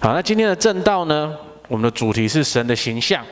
[0.00, 1.36] 好，那今天的正道呢，
[1.66, 3.24] 我们的主题是神的形象。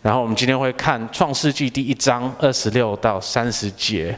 [0.00, 4.16] 然后我们今天会看创世纪第一章二十六到三十节。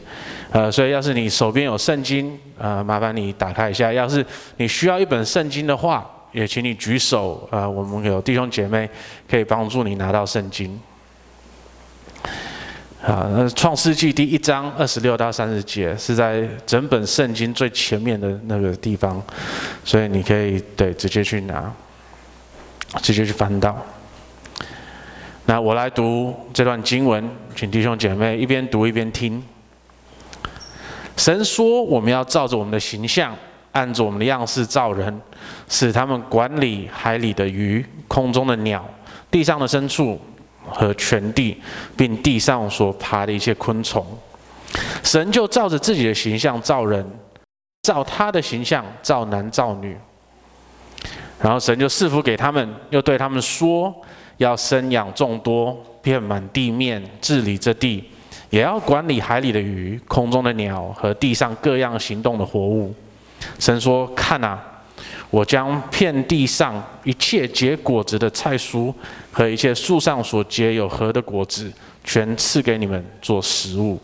[0.51, 3.91] 呃，所以要是你手边有圣经，呃，麻烦你打开一下。
[3.91, 4.23] 要是
[4.57, 7.49] 你需要一本圣经的话，也请你举手。
[7.51, 8.87] 呃，我们有弟兄姐妹
[9.27, 10.79] 可以帮助你拿到圣经。
[13.01, 19.19] 啊，那创世纪第一章二十六到三十节是在整本圣经最前面的那个地方，
[19.83, 21.73] 所以你可以对直接去拿，
[23.01, 23.75] 直接去翻到。
[25.47, 29.43] 那我来读这段经文，请弟兄姐妹一边读一边听。
[31.17, 33.35] 神说：“我们要照着我们的形象，
[33.71, 35.21] 按着我们的样式造人，
[35.67, 38.87] 使他们管理海里的鱼、空中的鸟、
[39.31, 40.21] 地上的牲畜。”
[40.69, 41.59] 和全地，
[41.95, 44.05] 并地上所爬的一切昆虫，
[45.03, 47.05] 神就照着自己的形象造人，
[47.83, 49.97] 照他的形象造男造女。
[51.41, 53.93] 然后神就赐福给他们，又对他们说：
[54.37, 58.03] 要生养众多，遍满地面，治理这地，
[58.51, 62.93] 也要管理海里的鱼、空中的鸟和地上各样行动的活物。
[63.57, 64.63] 神说：看啊！
[65.31, 68.93] 我将遍地上一切结果子的菜蔬
[69.31, 71.71] 和一切树上所结有核的果子，
[72.03, 73.99] 全赐给你们做食物。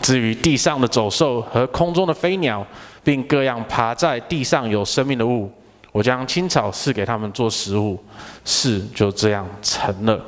[0.00, 2.64] 至于地上的走兽和空中的飞鸟，
[3.02, 5.50] 并各样爬在地上有生命的物，
[5.90, 7.98] 我将青草赐给他们做食物。
[8.44, 10.22] 事就这样成了。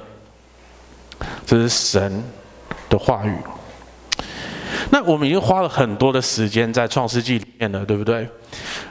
[1.44, 2.24] 这是神
[2.88, 3.34] 的话语。
[4.90, 8.26] 那我们已经花了很多的时间在创世纪里面了，对不对？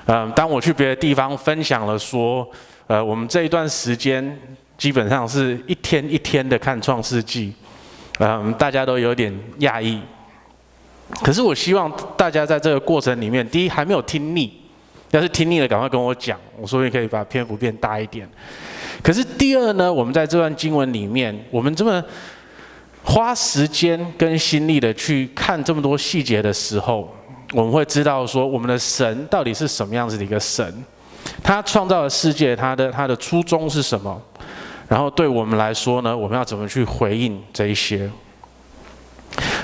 [0.05, 2.47] 嗯，当我去别的地方分享了说，
[2.87, 4.37] 呃，我们这一段时间
[4.77, 7.53] 基本上是一天一天的看创世纪，
[8.19, 9.99] 嗯，大家都有点讶异。
[11.23, 14.51] 可是我希望大家在这个过程里面，第一还没有听腻，
[15.11, 18.29] 要是听腻了，赶快跟我讲，我说不可以把篇幅变大一点。
[19.01, 22.03] 可是第二呢，我们在这段经文里面，我们这么。
[23.09, 27.09] 花时间跟心力的去看这么多细节的时候，
[27.53, 30.83] 我们会知道说，我们的神到底是什么样子的一个神？
[31.41, 34.21] 他创造的世界，他的他的初衷是什么？
[34.87, 38.09] 然后对我们来说呢，我们要怎么去回应这一些？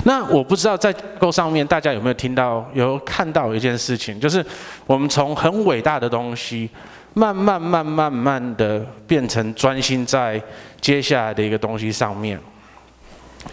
[0.04, 4.44] 那我不知道在结构上面大家有没有听到、有看到一件事情，就是
[4.86, 6.68] 我们从很伟大的东西，
[7.14, 10.40] 慢、慢慢、慢慢的变成专心在
[10.80, 12.38] 接下来的一个东西上面。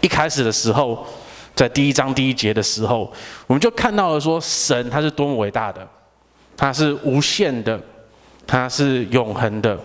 [0.02, 1.06] 一开始的时候，
[1.56, 3.12] 在第一章第一节的时候，
[3.48, 5.88] 我们就看到了说，神他是多么伟大的，
[6.58, 7.80] 他是无限的，
[8.46, 9.80] 他是永恒的。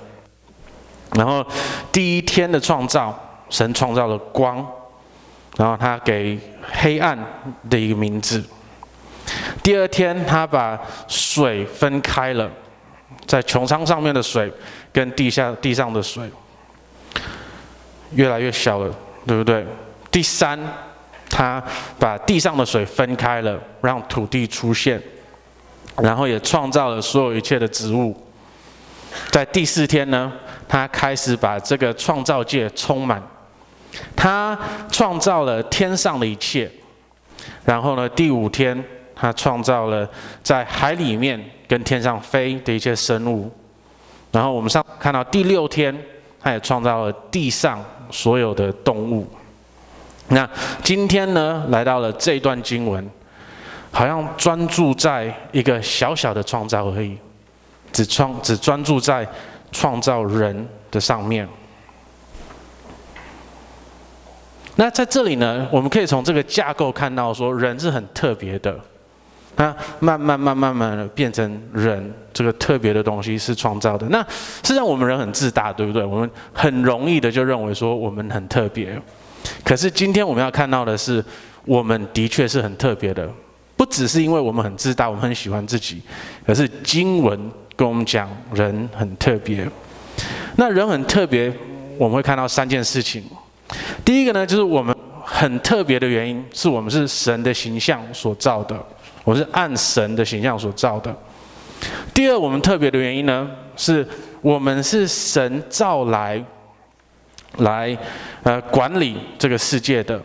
[1.13, 1.45] 然后
[1.93, 3.17] 第一天的创造，
[3.49, 4.57] 神创造了光，
[5.57, 6.39] 然后他给
[6.73, 7.19] 黑暗
[7.71, 8.45] 的一个名字。
[9.63, 10.79] 第二天，他把
[11.09, 12.51] 水分开了，
[13.27, 14.53] 在穹苍上面的水
[14.93, 16.31] 跟地下地上的水
[18.13, 18.95] 越来越小了，
[19.27, 19.67] 对不对？
[20.11, 20.59] 第三，
[21.29, 21.63] 他
[21.99, 25.03] 把地上的水分开了，让土地出现，
[25.97, 28.17] 然后也创造了所有一切的植物。
[29.31, 30.33] 在第四天呢，
[30.69, 33.23] 他开始把这个创造界充满，
[34.15, 34.59] 他
[34.91, 36.71] 创造了天上的一切。
[37.65, 38.83] 然后呢，第五天，
[39.15, 40.09] 他创造了
[40.43, 43.51] 在海里面跟天上飞的一些生物。
[44.33, 45.97] 然后我们上看到第六天，
[46.41, 49.27] 他也创造了地上所有的动物。
[50.29, 50.49] 那
[50.83, 53.09] 今天呢，来到了这段经文，
[53.93, 57.17] 好像专注在一个小小的创造而已，
[57.93, 59.27] 只创只专注在
[59.77, 61.47] 创造人的上面。
[64.77, 68.75] 那在这里呢，我们可以从这个架构看到，说人是很特别的，
[69.55, 74.07] 他慢慢慢慢慢的变成人这个特别的东西是创造的。
[74.09, 74.23] 那
[74.63, 76.03] 实际上我们人很自大，对不对？
[76.03, 78.99] 我们很容易的就认为说我们很特别。
[79.63, 81.23] 可是今天我们要看到的是，
[81.67, 83.29] 我们的确是很特别的，
[83.77, 86.03] 不只是因为我们很自大，我们很喜欢自己，
[86.47, 87.39] 可是经文
[87.77, 89.69] 跟我们讲人很特别。
[90.57, 91.53] 那人很特别，
[91.99, 93.23] 我们会看到三件事情。
[94.05, 98.77] 第一个呢，就是我们很特别的原因，是我们是神的形象所造的，
[99.23, 101.15] 我是按神的形象所造的。
[102.15, 104.07] 第二，我们特别的原因呢，是
[104.41, 106.43] 我们是神造来。
[107.59, 107.97] 来，
[108.43, 110.21] 呃，管理这个世界的。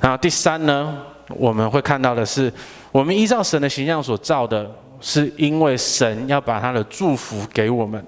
[0.00, 0.96] 然后第三呢，
[1.28, 2.50] 我们会看到的是，
[2.90, 4.70] 我们依照神的形象所造的，
[5.02, 8.02] 是因为神要把他的祝福给我们。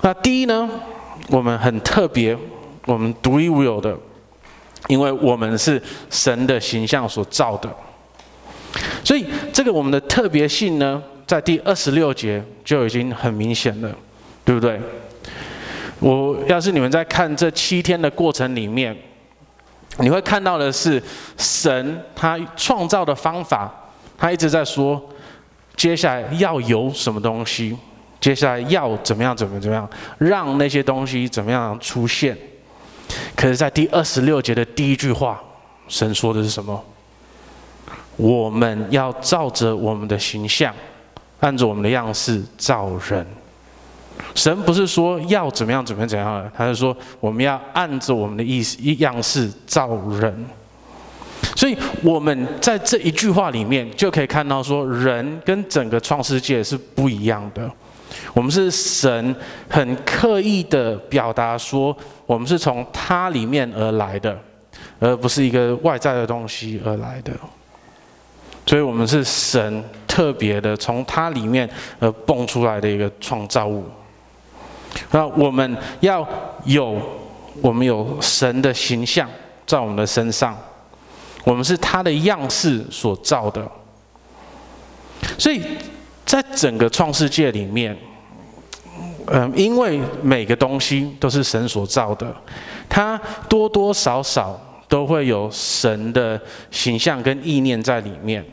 [0.00, 0.68] 那第一呢，
[1.28, 2.36] 我们很特别，
[2.86, 3.96] 我们独一无二的，
[4.88, 5.80] 因为我们是
[6.10, 7.68] 神的形象所造的。
[9.04, 13.94] 所以这个我们的特别性呢，在第二十六节就已经很明显了，
[14.44, 14.80] 对不对？
[15.98, 18.94] 我要是你们在看这七天的过程里面，
[19.98, 21.02] 你会看到的是
[21.38, 23.72] 神他创造的方法，
[24.18, 25.02] 他一直在说，
[25.76, 27.76] 接下来要有什么东西，
[28.18, 29.88] 接下来要怎么样怎么怎么样，
[30.18, 32.36] 让那些东西怎么样出现。
[33.36, 35.40] 可是，在第二十六节的第一句话，
[35.86, 36.82] 神说的是什么？
[38.16, 40.74] 我们要照着我们的形象，
[41.40, 43.24] 按着我们的样式造人。
[44.34, 50.46] 神不是说要怎么样怎么样怎样，他是说我们要按着我们的意思样式造人。
[51.56, 57.68] 所以我们在这一句话里面就可以看到，说人跟整个创世界是不一样的。
[58.32, 59.34] 我们是神
[59.68, 64.38] 很刻意的表达说，我们是从他里面而来的，
[65.00, 67.32] 而不是一个外在的东西而来的。
[68.66, 71.68] 所以，我们是神特别的从他里面
[72.00, 73.84] 而蹦出来的一个创造物。
[75.10, 76.26] 那我们要
[76.64, 77.00] 有，
[77.62, 79.28] 我们有神的形象
[79.66, 80.56] 在我们的身上，
[81.46, 83.64] 我们是他的样式所造的。
[85.38, 85.62] 所以
[86.24, 87.96] 在整个创世界里面，
[89.26, 92.34] 嗯，因为每个东西都是神所造的，
[92.88, 93.16] 它
[93.48, 96.40] 多多少少都会有神的
[96.72, 98.44] 形象跟意念在里面。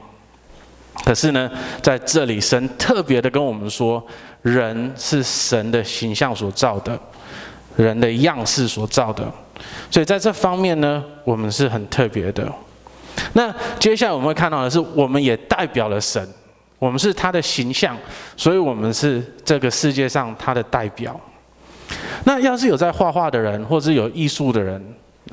[1.04, 1.50] 可是呢，
[1.82, 4.06] 在这里神特别的跟我们说，
[4.44, 6.98] 人是神的形象所造的，
[7.76, 9.30] 人的样式所造的，
[9.90, 12.48] 所以在这方面呢，我们是很特别的。
[13.34, 16.28] 那接下来我们会看到的是，我们也代表了神，
[16.80, 17.98] 我们是他的形象，
[18.38, 21.20] 所以我们是这个世界上他的代表。
[22.26, 24.82] 那要是有在画画的人，或者是有艺术的人，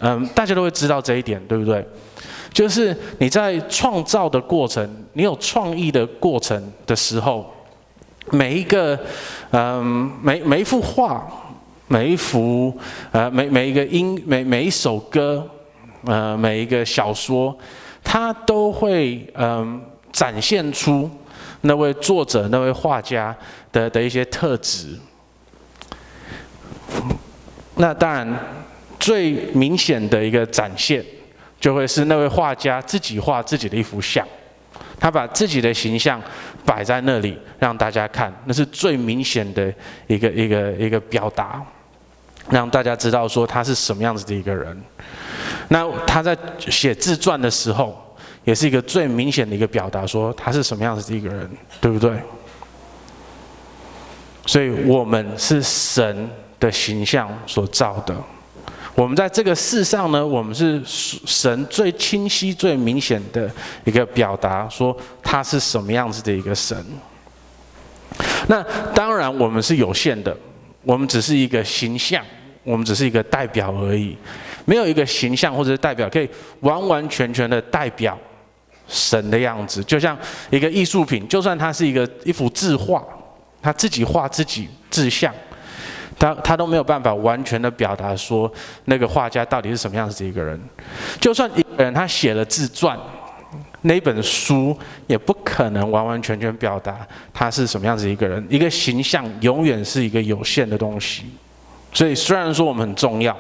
[0.01, 1.87] 嗯，大家都会知道这一点，对不对？
[2.53, 7.49] 就是你在创造的过程，你有创意的过程的时候。
[8.33, 8.97] 每一个，
[9.51, 11.27] 嗯，每每一幅画，
[11.89, 12.73] 每一幅，
[13.11, 15.45] 呃，每每一个音，每每一首歌，
[16.05, 17.57] 呃，每一个小说，
[18.03, 19.81] 它都会，嗯，
[20.13, 21.11] 展现出
[21.63, 23.37] 那位作者、那位画家
[23.73, 24.99] 的的一些特质。
[27.77, 28.39] 那当然，
[28.99, 31.05] 最明显的一个展现，
[31.59, 34.27] 就会是那位画家自己画自己的一幅像。
[34.99, 36.21] 他把自己的形象
[36.67, 39.73] 摆在那里，让大家看，那是最明显的
[40.07, 41.63] 一个一个一个表达，
[42.51, 44.79] 让大家知道说他是什么样子的一个人。
[45.73, 47.97] 那他在写自传的时候，
[48.45, 51.49] 也是一个最明显的一个表达，说他是什么样子的一个人，
[51.81, 52.21] 对不对？
[54.47, 56.29] 所以我们是神
[56.59, 58.17] 的形象所造的。
[58.97, 63.49] 我们在这个世上呢，我们是神最清晰、最明显的
[63.85, 66.77] 一个表达，说他是什么样子的一个神。
[68.49, 68.61] 那
[68.93, 70.37] 当然，我们是有限的，
[70.83, 72.25] 我们只是一个形象，
[72.65, 74.17] 我们只是一个代表而已，
[74.65, 76.29] 没有一个形象或者是代表可以
[76.61, 78.19] 完完全全的代表
[78.89, 79.83] 神的样子。
[79.85, 80.17] 就像
[80.51, 83.05] 一个艺术品，就算它是一个一幅字画，
[83.63, 85.33] 他自己画自己自像。
[86.19, 88.53] 他他都没有办法完全的表达说
[88.85, 90.61] 那个画家到底是什么样子的一个人，
[91.19, 92.99] 就算一个人他写了自传，
[93.81, 96.95] 那本书也不可能完完全全表达
[97.33, 98.47] 他是什么样子一个人。
[98.51, 101.25] 一个形象永远是一个有限的东西，
[101.91, 103.35] 所以虽然说我们很重要，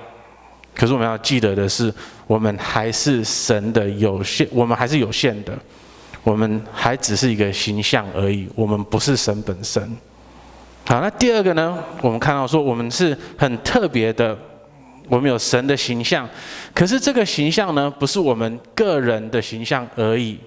[0.74, 1.92] 可是我们要记得的是，
[2.26, 5.58] 我们还是神的有限，我们还是有限的，
[6.22, 9.82] 我们还只是一个形象而已，我们不是神本身。
[10.86, 11.78] 好，那第二个呢？
[12.00, 14.36] 我们看到说，我们是很特别的，
[15.08, 16.28] 我们有神的形象。
[16.74, 20.38] 可是这个形象呢，不是我们个人的形象而已。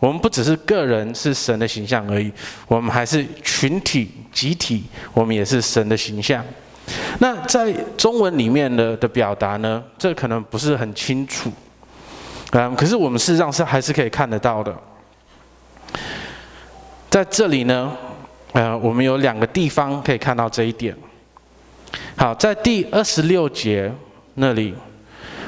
[0.00, 2.30] 我们不只是个人是神的形象而已，
[2.68, 6.44] 我们还是群体、集体，我们也是神的形象。
[7.18, 11.50] 那在中文里面的的表达呢，这可能不是很清楚。
[12.52, 14.74] 嗯，可是我们事实上是还是可以看得到的。
[17.08, 17.92] 在这里呢。
[18.52, 20.96] 呃，我们有两个地方可以看到这一点。
[22.16, 23.92] 好，在第二十六节
[24.34, 24.74] 那里，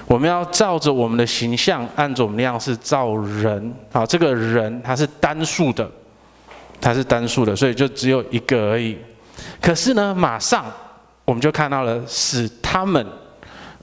[0.06, 3.74] 我们要照着我们的形象，按着我们的样式造人。
[3.90, 5.90] 好，这个人他是单数的，
[6.78, 8.98] 他是单数的，所以就只有一个而已。
[9.62, 10.66] 可是呢，马上
[11.30, 13.06] 我们就看到了使他们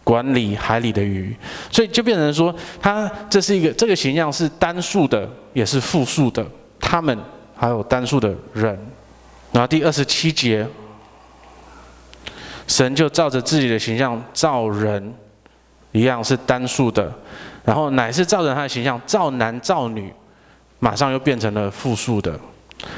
[0.04, 1.34] 管理海里的鱼，
[1.72, 6.46] 所以就变成说，他这是一个这个形象是单数的，也是复数的，
[6.78, 7.18] 他们
[7.56, 8.78] 还有单数的人。
[9.54, 10.68] 然后第二十七节，
[12.68, 15.14] 神就照着自己的形象造人，
[15.94, 17.10] 一样是单数的，
[17.64, 20.14] 然后乃是照着他的形象造男造女，
[20.80, 22.38] 马上又变成了复数的，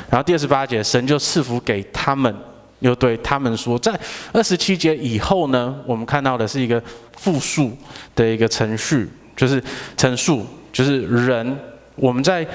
[0.10, 2.36] 然后第二十八节，神就赐福给他们，
[2.80, 3.98] 又对他们说，在
[4.32, 6.82] 二十七节以后呢，我们看到的是一个
[7.18, 7.72] 复数
[8.16, 9.62] 的一个程序，就是
[9.98, 11.58] 陈述，就是人，
[11.96, 12.46] 我们在，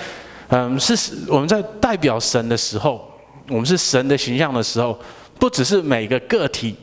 [0.48, 3.06] 嗯，是我们在代表神的时候，
[3.48, 4.98] 我们是神的形象的时候，
[5.38, 6.74] 不只是每个个体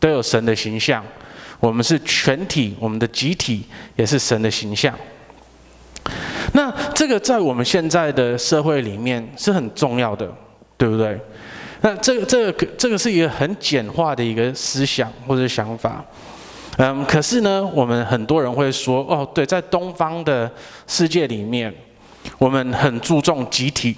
[0.00, 1.04] 都有神的形象，
[1.60, 3.64] 我们是全体，我们的集体
[3.96, 4.94] 也是神的形象。
[6.54, 10.26] 那这个在我们现在的社会里面是很重要的，
[10.78, 11.20] 对不对？
[11.80, 16.04] 那这个这个这个是一个很简化的一个思想或者想法，
[16.76, 20.50] 嗯，可是呢，我们很多人会说，哦，对，在东方的
[20.86, 21.72] 世界里面，
[22.38, 23.96] 我们很注重集体，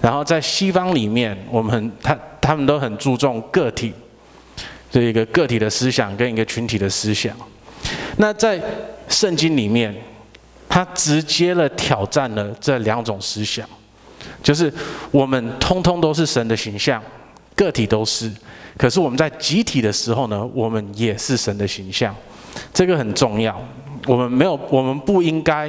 [0.00, 3.92] 然后在西方里面，我们很他他们都很注重个体，
[4.90, 7.34] 这一个个体的思想跟一个群体的思想。
[8.16, 8.60] 那在
[9.08, 9.94] 圣经里面。
[10.70, 13.66] 他直接的挑战了这两种思想，
[14.42, 14.72] 就是
[15.10, 17.02] 我们通通都是神的形象，
[17.54, 18.30] 个体都是，
[18.76, 22.14] 可是我们在集体的时候呢，我们也是神的形象，
[22.72, 23.60] 这个很重要。
[24.06, 25.68] 我们没有，我们不应该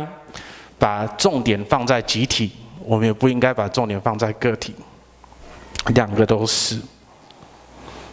[0.78, 2.52] 把重点放在集体，
[2.86, 4.74] 我们也不应该把重点放在个体，
[5.88, 6.80] 两个都是。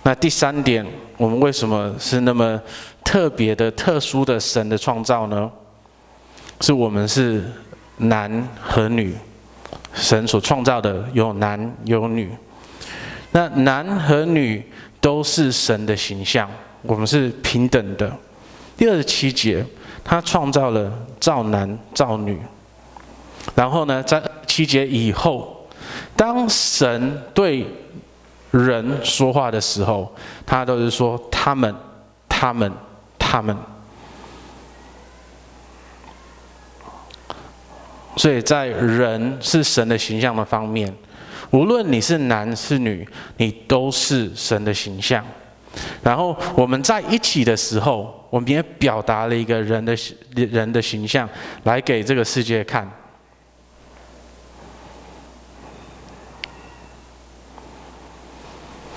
[0.02, 0.84] 那第三点，
[1.16, 2.60] 我们为什么是那么
[3.04, 5.50] 特别的、特殊的神的创造呢？
[6.60, 7.44] 是我们是
[7.98, 9.14] 男和女，
[9.96, 12.30] 神所创造的有男有女，
[13.32, 14.62] 那男和女
[15.00, 16.48] 都是神的形象，
[16.82, 18.12] 我们是平等的。
[18.76, 19.64] 第二十七节，
[20.04, 22.38] 他创造了造男造女，
[23.54, 25.66] 然后呢，在七节以后，
[26.14, 27.66] 当神对
[28.50, 31.74] 人说话的时候，他都是说他们、
[32.28, 32.70] 他们、
[33.18, 33.56] 他们。
[38.16, 40.92] 所以在人是神的形象的方面，
[41.50, 43.06] 无论你是男是女，
[43.36, 45.24] 你都是神的形象。
[46.02, 49.94] 然后我们在一起的时候，我们也表达了一个人的
[50.34, 51.28] 人的形象
[51.64, 52.90] 来给这个世界看。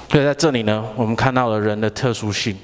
[0.10, 2.58] 所以在这里呢，我们看到了人的特殊性。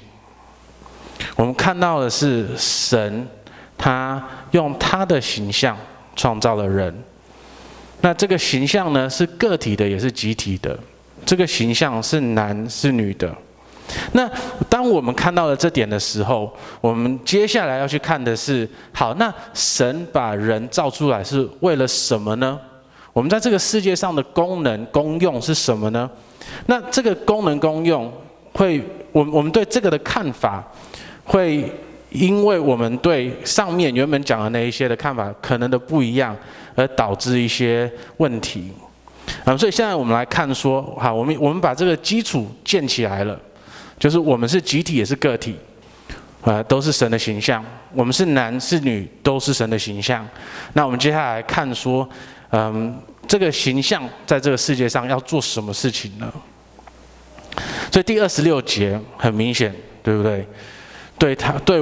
[1.36, 3.28] 我们看到的是神，
[3.76, 5.76] 他用他的形象。
[6.16, 6.92] 创造了人，
[8.00, 10.76] 那这个形象呢，是个体的，也是集体的。
[11.24, 13.32] 这个形象是男是女的。
[14.12, 14.28] 那
[14.68, 22.58] 当我们看到了这点的时候，我们接下来要去看的是：好，那神把人造出来是为了什么呢？
[23.12, 26.10] 我们在这个世界上的功能功用是什么呢？
[26.66, 28.12] 那这个功能功用
[28.52, 28.82] 会，
[29.12, 30.64] 我我们对这个的看法
[31.24, 31.70] 会。
[32.16, 36.34] 因为我们对上面原本讲的那一些的看法可能的不一样，
[36.74, 38.72] 而导致一些问题。
[39.44, 43.38] 啊，所以现在我们来看说，好，我们我们把这个基础建起来了，
[43.98, 45.56] 就是我们是集体也是个体，
[46.42, 47.64] 啊，都是神的形象。
[47.92, 50.26] 我们是男是女都是神的形象。
[50.74, 52.08] 那我们接下来看说，
[52.50, 52.96] 嗯，
[53.26, 56.32] 这个形象在这个世界上要做什么事情呢？
[57.90, 60.46] 所以第二十六节很明显，对不对？
[61.18, 61.80] 对他，对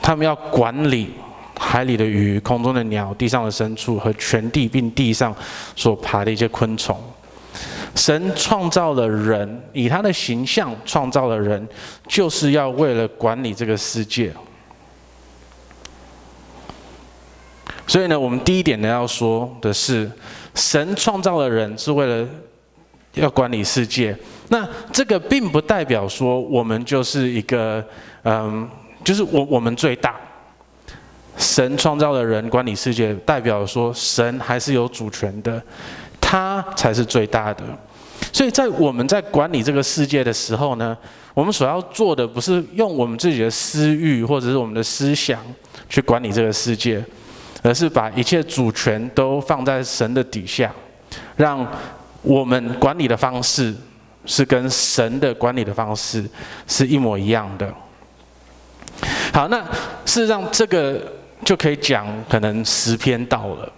[0.00, 1.10] 他们要管理
[1.58, 5.34] 海里的鱼、空中的鸟、地上的牲畜和全地，并地上
[5.76, 6.98] 所爬的一些昆虫。
[7.94, 11.68] 神创造了人，以他的形象创造了人，
[12.08, 14.32] 就是要为了管理这个世界。
[17.86, 20.10] 所以呢，我们第一点呢要说的是，
[20.54, 22.26] 神创造了人是为了
[23.12, 24.16] 要管理世界。
[24.48, 27.84] 那这个并不代表说我们就是一个。
[28.24, 28.68] 嗯，
[29.04, 30.16] 就是我我们最大，
[31.36, 35.62] 神创造的人管理世界，代表说神还是有主权的，
[36.20, 37.64] 他才是最大的。
[38.32, 40.96] 所以在我们在管理这个世界的时候呢，
[41.32, 45.40] 我们所要做的不是用我们自己的私欲或者是我们的思想
[45.88, 47.02] 去管理这个世界，
[47.62, 50.70] 而是把一切主权都放在神的底下，
[51.36, 51.66] 让
[52.22, 53.74] 我们管理的方式
[54.26, 56.24] 是跟神的管理的方式
[56.66, 57.72] 是一模一样的。
[59.32, 59.58] 好，那
[60.04, 61.00] 事实上这个
[61.44, 63.72] 就可以讲可能十篇到了。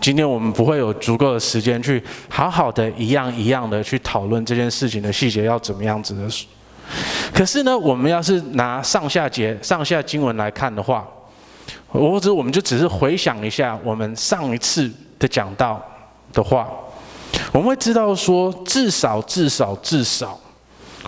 [0.00, 6.22] 今天我们不会有足够的时间去好好的一样一样的去讨论这件事情的细节要怎么样子的。
[7.34, 11.06] 可是呢，我们要是拿上下节、上下经文来看的话，
[11.88, 15.84] 或者我们就只是回想一下我们上一次的讲到
[16.32, 16.68] 的话，
[17.52, 20.38] 我们会知道说，至少、至少、至少。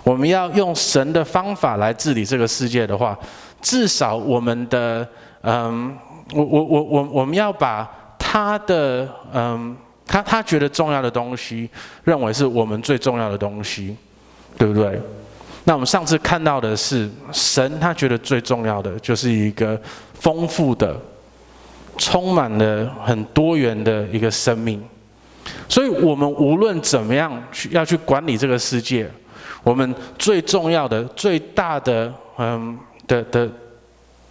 [0.03, 3.19] 我们要用神的方法来治理这个世界的话，
[3.61, 5.07] 至少我们的
[5.43, 5.97] 嗯，
[6.35, 7.89] 我我我我我们要把
[8.19, 9.77] 他的嗯
[10.07, 11.69] 他他觉得重要的东西，
[12.05, 13.97] 认为是我们最重要的东西，
[14.59, 15.01] 对不对？
[15.65, 19.81] 那我们上次看到的是，神他觉得最重要的就是一个
[20.15, 20.97] 丰富的、
[21.99, 24.83] 充满了很多元的一个生命。
[25.69, 29.09] 所以，我们无论怎么样去要去管理这个世界，
[29.63, 33.47] 我们最重要的、最大的，嗯的的，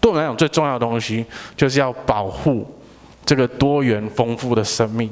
[0.02, 2.66] 对我们来讲最重要的东西，就是要保护
[3.26, 5.10] 这个多元丰富的生命。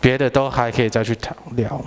[0.00, 1.78] 别的都还可以再去谈聊。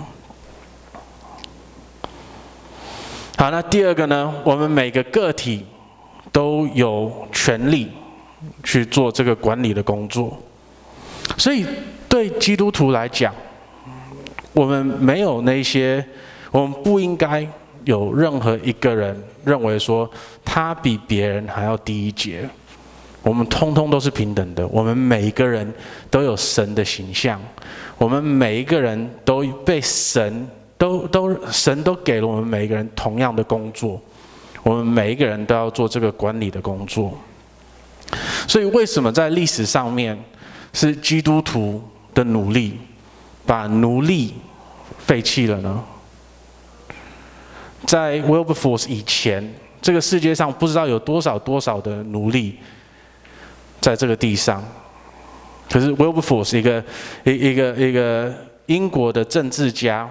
[3.36, 4.32] 好，那第二个呢？
[4.44, 5.66] 我们每个个体
[6.30, 7.90] 都有权利
[8.62, 10.40] 去做这个管理的工作。
[11.36, 11.66] 所以
[12.08, 13.34] 对基督徒来讲，
[14.52, 16.06] 我们没有那些，
[16.54, 17.44] 我们不应该
[17.82, 20.08] 有任何一个人认为说
[20.44, 22.48] 他比别人还要低一阶。
[23.24, 25.74] 我们通通都是平等的，我们每一个人
[26.08, 27.40] 都有神的形象。
[27.98, 34.00] 我们每一个人都被神都都神都给了我们每一个人同样的工作，
[34.62, 37.18] 我们每一个人都要做这个管理的工作。
[38.46, 40.16] 所以，为什么在历史上面
[40.72, 41.82] 是基督徒
[42.14, 42.78] 的努力
[43.44, 44.34] 把奴隶
[44.98, 45.84] 废弃了呢？
[47.94, 52.58] 在 Wilberforce 以前，这个世界上不知道有多少多少的奴隶
[53.80, 54.60] 在这个地上。
[55.70, 56.82] 可是 Wilberforce 一个
[57.22, 58.34] 一一个一个
[58.66, 60.10] 英国的政治家，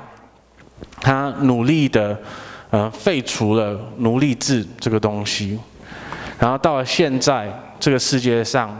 [1.01, 2.17] 他努力的
[2.69, 5.59] 呃废除了奴隶制这个东西，
[6.39, 8.73] 然后到了现在这个世界上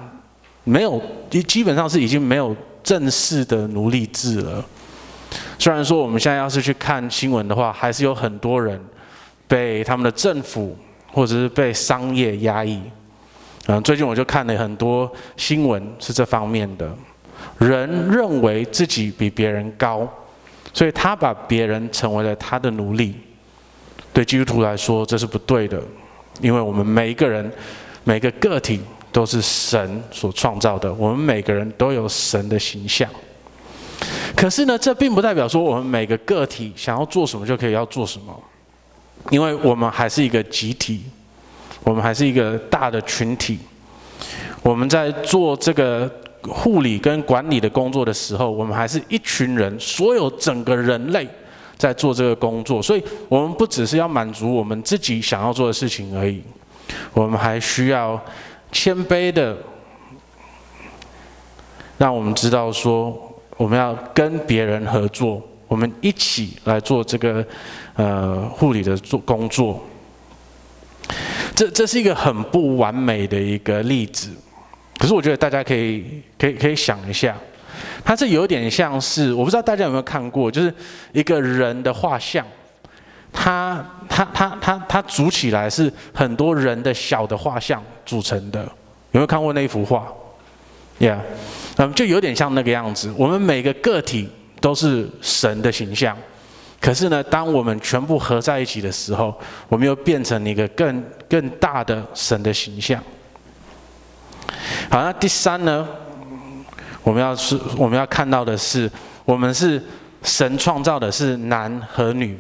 [0.64, 1.02] 没有
[1.46, 4.64] 基本上是已经没有正式的奴隶制了。
[5.60, 8.82] 虽然说我们现在要是去看新闻的话，还是有很多人
[9.48, 10.78] 被他们的政府
[11.12, 12.82] 或者是被商业压抑。
[13.68, 16.92] 嗯，最近我就看了很多新闻，是这方面的。
[17.60, 20.08] 人认为自己比别人高，
[20.74, 23.16] 所以他把别人成为了他的奴隶。
[24.12, 25.82] 对基督徒来说，这是不对的，
[26.42, 27.52] 因为我们每一个人、
[28.04, 33.10] 每个个体都是神所创造的，我们每个人都有神的形象。
[34.36, 38.38] 可是呢，这并不代表说我们每个个体想要做什么就可以要做什么，
[39.30, 41.04] 因为我们还是一个集体。
[41.86, 43.60] 我们还是一个大的群体，
[44.62, 46.10] 我们在做这个
[46.42, 51.28] 护理跟管理的工作的时候，我们还是一群人，所有整个人类
[51.78, 56.42] 在做这个工作，所以我们不只是要满足我们自己想要做的事情而已，
[57.12, 58.18] 我们还需要
[58.72, 59.58] 谦卑的，
[61.98, 63.14] 让我们知道说，
[63.58, 67.46] 我们要跟别人合作，我们一起来做这个
[67.96, 69.84] 呃护理的做工作。
[71.56, 74.30] 这这是一个很不完美的一个例子，
[74.98, 77.38] 可是我觉得大家可以可以可以想一下，
[78.04, 80.74] 它是有点像是我不知道大家有没有看过，就是
[81.12, 82.44] 一个人的画像，
[83.32, 88.70] 它它它它它组起来是很多人的小的画像组成的，有
[89.12, 90.08] 没有看过那一幅画
[91.00, 91.20] ？Yeah，
[91.78, 93.14] 嗯，就有点像那个样子。
[93.16, 94.28] 我们每个个体
[94.60, 96.18] 都是神的形象。
[96.84, 99.34] 可是呢，当我们全部合在一起的时候，
[99.70, 103.02] 我们又变成一个更更大的神的形象。
[104.90, 105.88] 好，那第三呢，
[107.02, 108.92] 我们要是我们要看到的是，
[109.24, 109.82] 我们是
[110.24, 112.38] 神创造的，是男和女，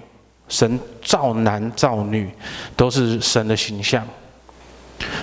[0.50, 2.30] 神造男造女，
[2.76, 4.06] 都是神的形象。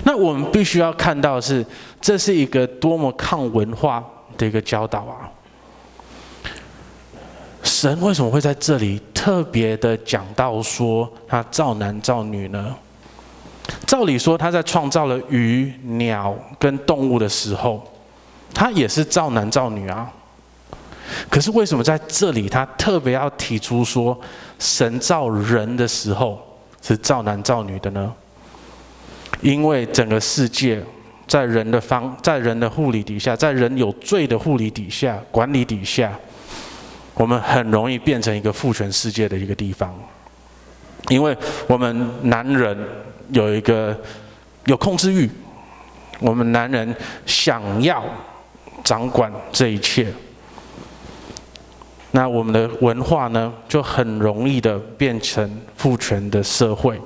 [0.03, 1.63] 那我们必须要看到的是，
[2.01, 4.03] 这是一个多么抗文化
[4.39, 5.29] 的一个教导啊！
[7.71, 12.75] 神为什么会在这里特别的讲到说他造男造女呢？
[13.87, 17.81] 照理说他在创造了鱼、鸟跟动物的时候，
[18.53, 20.11] 他也是造男造女啊。
[21.31, 24.21] 可是为什么在这里他特别要提出说
[24.59, 26.41] 神造人的时候
[26.83, 28.13] 是造男造女的呢？
[29.43, 30.83] 因为整个世界
[31.29, 36.13] 在人的方在人的护理底下，在人有罪的护理底下管理底下。
[37.21, 39.95] 我们很容易变成一个父权世界的一个地方，
[41.11, 42.75] 因为我们男人
[43.29, 43.95] 有一个
[44.65, 45.31] 有控制欲，
[46.21, 48.03] 我们男人想要
[48.83, 50.11] 掌管这一切，
[52.13, 56.99] 那我们的文化呢，就很容易的变成父权的社会。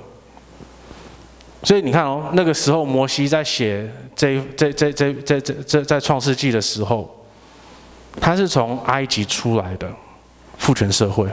[1.64, 7.12] 所以你看哦，那个时候摩西在写这这这这这这在创世纪的时候。
[8.20, 9.92] 他是从埃及出来的
[10.64, 11.28] 父权社会。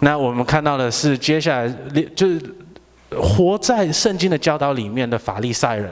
[0.00, 1.72] 那我们看到的是，接下来
[2.16, 2.42] 就是
[3.16, 5.88] 活在圣经的教导里面的法利赛人，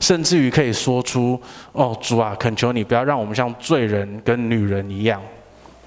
[0.00, 5.22] 甚至于可以说出：“哦，主啊，恳求你不要让我们像罪人跟女人一样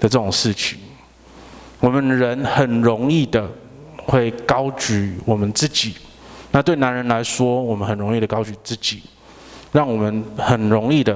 [0.00, 0.78] 的这种事情。”
[1.80, 3.46] 我们人很容易的
[3.98, 5.94] 会高举我们自己，
[6.50, 9.02] 那对男人来说，我们很容易的高举自己，
[9.70, 11.14] 让我们很容易的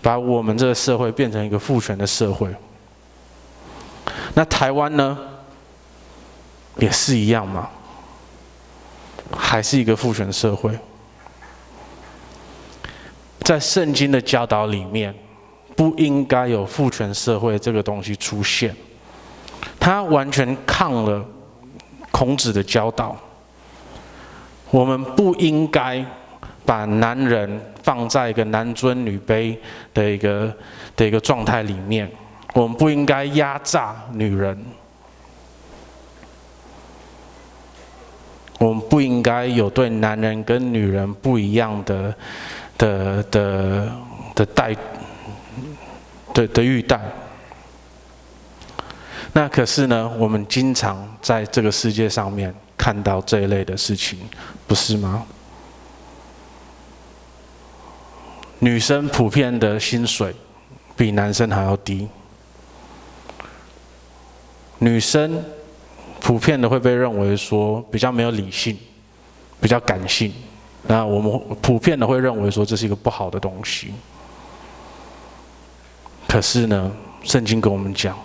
[0.00, 2.48] 把我们这个社会变成一个父权的社会。
[4.38, 5.18] 那台湾呢，
[6.76, 7.70] 也是一样嘛，
[9.34, 10.78] 还是一个父权社会。
[13.40, 15.14] 在圣经的教导里面，
[15.74, 18.76] 不应该有父权社会这个东西出现。
[19.80, 21.24] 他完全抗了
[22.10, 23.16] 孔子的教导。
[24.70, 26.04] 我们不应该
[26.66, 29.56] 把男人放在一个男尊女卑
[29.94, 30.54] 的一个
[30.94, 32.10] 的一个状态里面。
[32.56, 34.58] 我们不应该压榨女人。
[38.58, 42.14] 我们不应该有对男人跟女人不一样的
[42.78, 43.92] 的的
[44.34, 44.74] 的待
[46.32, 46.98] 的的欲待。
[49.34, 54.18] 那可是呢，我们经常在这个世界上面看到这一类的事情，
[54.66, 55.26] 不是吗？
[58.60, 60.34] 女生普遍的薪水
[60.96, 62.08] 比男生还要低，
[64.78, 65.42] 女生
[66.20, 68.76] 普遍的会被认为说比较没有理性，
[69.60, 70.32] 比较感性，
[70.86, 73.92] 那我们普遍的会认为说这是一个不好的东西。
[76.28, 78.16] 可是呢，圣经跟我们讲。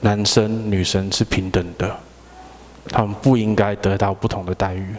[0.00, 1.98] 男生女生是平等的，
[2.88, 4.94] 他们不应该得到不同的待遇。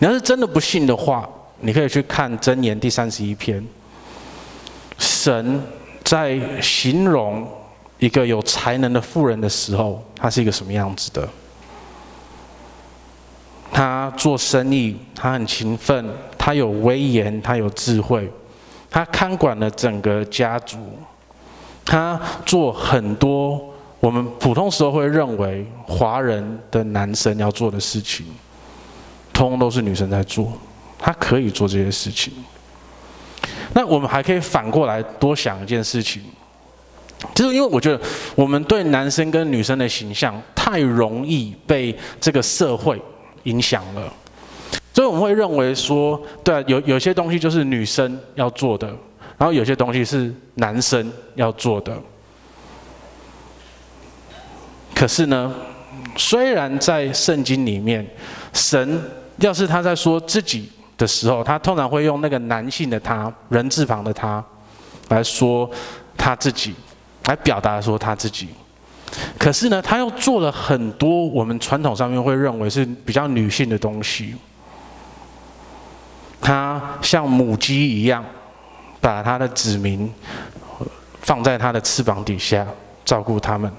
[0.00, 1.28] 你要是真的不信的话，
[1.60, 3.62] 你可以去看箴言第三十一篇。
[4.96, 5.62] 神
[6.02, 7.46] 在形容
[7.98, 11.28] 一个有才能的妇人的时候，他是一个什么样子的？
[13.72, 16.04] 他做生意，他很勤奋，
[16.38, 18.30] 他有威严，他有智慧，
[18.90, 20.78] 他看管了整个家族。
[21.84, 23.62] 他做很多
[24.00, 28.26] 我们普通时候会认为华人的男生要做的事情，
[29.32, 30.52] 通通都是女生在做。
[30.98, 32.32] 他可以做这些事情。
[33.74, 36.22] 那我们还可以反过来多想一件事情，
[37.34, 38.00] 就是因为我觉得
[38.34, 43.00] 我们对男生跟女生的形象太容易被这个社会
[43.44, 44.12] 影响了，
[44.92, 48.94] 所以我们会认为说，对啊，有有些东西就是女生要做的。
[49.36, 51.92] 然后有些东西是男生要做的，
[54.94, 55.52] 可是呢，
[56.16, 58.08] 虽然在圣经里面，
[58.52, 59.02] 神
[59.38, 64.42] 要是他在说自己的时候，他通常会用那个男性的他，人字旁的他，
[65.08, 65.68] 来说
[66.16, 66.72] 他自己，
[67.26, 68.48] 来表达说他自己。
[69.38, 74.34] 可是呢，他又做了很多我们传统上面会认为是比较女性的东西，
[76.40, 78.24] 他像母鸡一样。
[79.00, 80.10] 把他的子民
[81.20, 82.66] 放在他的翅膀底下，
[83.04, 83.70] 照顾他们。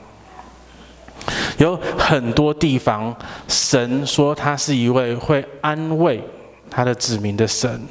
[1.58, 3.12] 有很多地方，
[3.47, 6.23] 神说他是一位会安慰
[6.69, 7.81] 他的子民的神，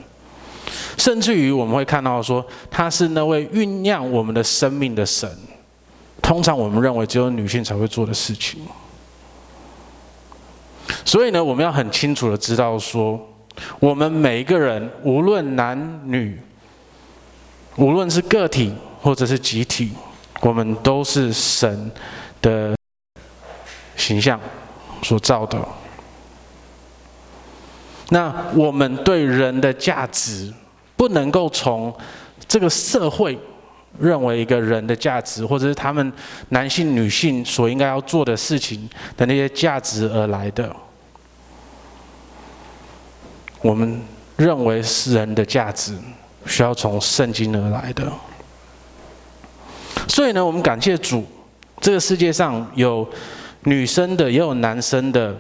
[0.97, 5.29] 甚至于我们会看到说他是那位酝酿我们的生命的神。
[6.25, 8.61] 通常我们认为只有女性才会做的事情。
[11.05, 13.21] 所以呢，我们要很清楚的知道说，
[13.79, 16.41] 我们每一个人，无论男女。
[17.77, 19.91] 无论是个体或者是集体，
[20.41, 21.91] 我们都是神
[22.41, 22.73] 的
[23.97, 24.41] 形象
[25.03, 25.61] 所造的。
[28.11, 30.55] 那我们对人的价值，
[30.95, 31.93] 不能够从
[32.47, 33.37] 这个社会
[33.99, 36.13] 认为一个人的价值，或者是他们
[36.49, 40.75] 男性、女性所应该要做的事情的那些价值而来的。
[43.61, 44.01] 我们
[44.37, 45.95] 认为是人的价值。
[46.47, 48.13] 需要从圣经而来的，
[50.07, 51.25] 所以呢，我们感谢主，
[51.81, 53.09] 这个世界上有
[53.63, 55.35] 女生的，也有男生的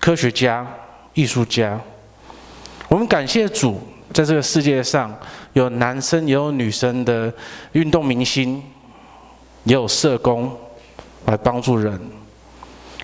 [0.00, 0.66] 科学家、
[1.12, 1.78] 艺术家。
[2.88, 3.78] 我们感谢主，
[4.12, 5.14] 在这个世界上
[5.52, 7.32] 有男生也有女生的
[7.72, 8.62] 运动明星，
[9.64, 10.54] 也有社工
[11.26, 12.00] 来帮助人。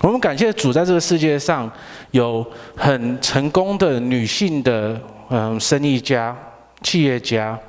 [0.01, 1.69] 我们感谢主，在这个世界上
[2.11, 2.45] 有
[2.75, 6.35] 很成功的女性的嗯生意家。
[6.81, 7.59] 企业家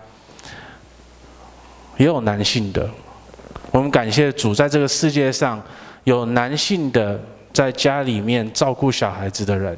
[1.97, 2.89] 也有男性的，
[3.73, 5.61] 我们感谢主，在这个世界上
[6.05, 7.21] 有男性的
[7.53, 9.77] 在家里面照顾小孩子的人，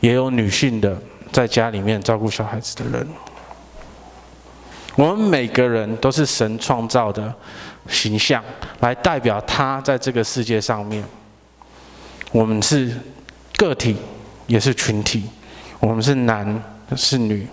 [0.00, 1.00] 也有女性的
[1.32, 3.06] 在家里面照顾小孩子的人。
[4.96, 7.34] 我们每个人都是神创造的
[7.88, 8.42] 形象，
[8.80, 11.04] 来代表他在这个世界上面。
[12.32, 12.90] 我们是
[13.56, 13.96] 个体，
[14.46, 15.22] 也是群体；
[15.80, 16.62] 我们是男，
[16.96, 17.46] 是女。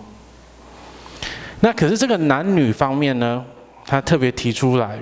[1.59, 3.43] 那可是这个男女方面呢，
[3.85, 4.97] 他特别提出来，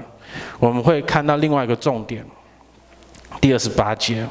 [0.59, 2.25] 我们会看到另外一个重点，
[3.39, 4.27] 第二十八节，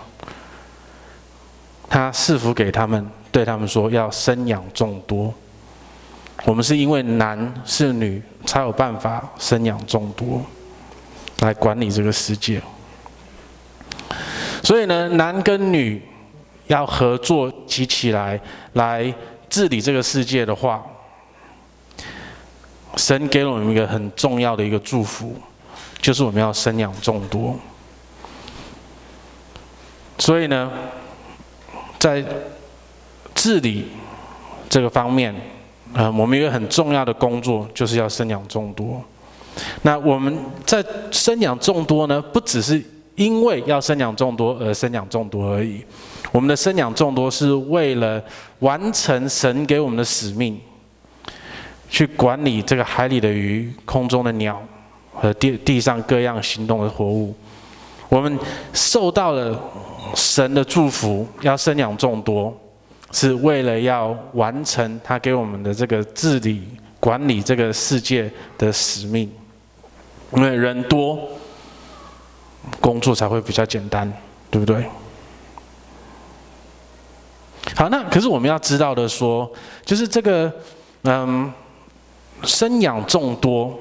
[1.88, 5.32] 他赐福给他们，对他们说要生养众多。
[6.44, 10.42] 我们是因为男是女，才有办法生养众多，
[11.40, 12.60] 来管理这个世界。
[14.62, 16.02] 所以呢，男跟女
[16.66, 18.40] 要合作集起来，
[18.72, 19.12] 来
[19.50, 20.82] 治理这个世界的话，
[22.96, 25.34] 神给了我们一个很重要的一个祝福，
[26.00, 27.54] 就是我们要生养众多。
[30.18, 30.70] 所以呢，
[31.98, 32.24] 在
[33.40, 33.86] 治理
[34.68, 35.34] 这个方面。
[35.94, 39.02] 呃，我们一个很重要的工作就是要生养众多。
[39.80, 42.80] 那我们在生养众多呢，不只是
[43.14, 45.82] 因为要生养众多而生养众多而已。
[46.30, 48.22] 我们的生养众多是为了
[48.58, 50.60] 完成神给我们的使命，
[51.88, 54.62] 去管理这个海里的鱼、空中的鸟
[55.12, 57.34] 和地地上各样行动的活物。
[58.10, 58.38] 我们
[58.72, 59.58] 受到了
[60.14, 62.56] 神的祝福，要生养众多。
[63.12, 66.68] 是为了要完成他给我们的这个治理、
[67.00, 69.28] 管理这个世界的使命，
[70.34, 71.18] 因为人多，
[72.80, 74.10] 工作才会比较简单，
[74.48, 74.84] 对不对？
[77.74, 79.50] 好，那可是我们要知道的说，
[79.84, 80.52] 就是这个，
[81.02, 81.52] 嗯，
[82.44, 83.76] 生养众多，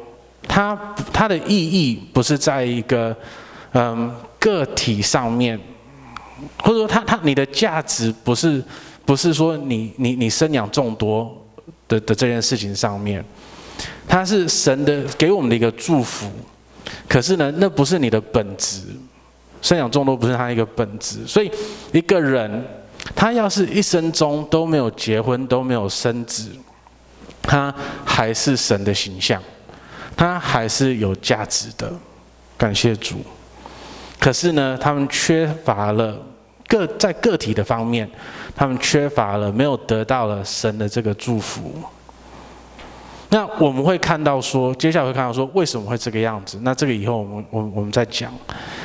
[0.48, 0.76] 它
[1.13, 3.15] 它的意义不是在一个，
[3.74, 5.60] 嗯，个体上面，
[6.63, 8.63] 或者说它它你的价值不是。
[9.10, 11.36] 不是说你你你生养众多
[11.88, 13.26] 的的这件事情上面，
[14.08, 16.30] 它是神的给我们的一个祝福，
[17.08, 18.84] 可是呢，那不是你的本质，
[19.63, 21.50] 生养众多不是他一个本质，所以
[21.91, 22.63] 一个人
[23.15, 26.52] 他要是一生中都没有结婚都没有生子，
[27.41, 27.74] 他
[28.06, 29.41] 还是神的形象，
[30.15, 31.91] 他还是有价值的，
[32.56, 33.15] 感谢主。
[34.19, 36.15] 可是呢，他们缺乏了
[36.67, 38.08] 个在个体的方面。
[38.60, 41.82] 他们缺乏了，没有得到了神的这个祝福。
[43.30, 46.60] 那我们会看到说，接下来会看到说，为什么会这个样子？
[46.62, 48.34] 那这个以后我们我们我们再讲。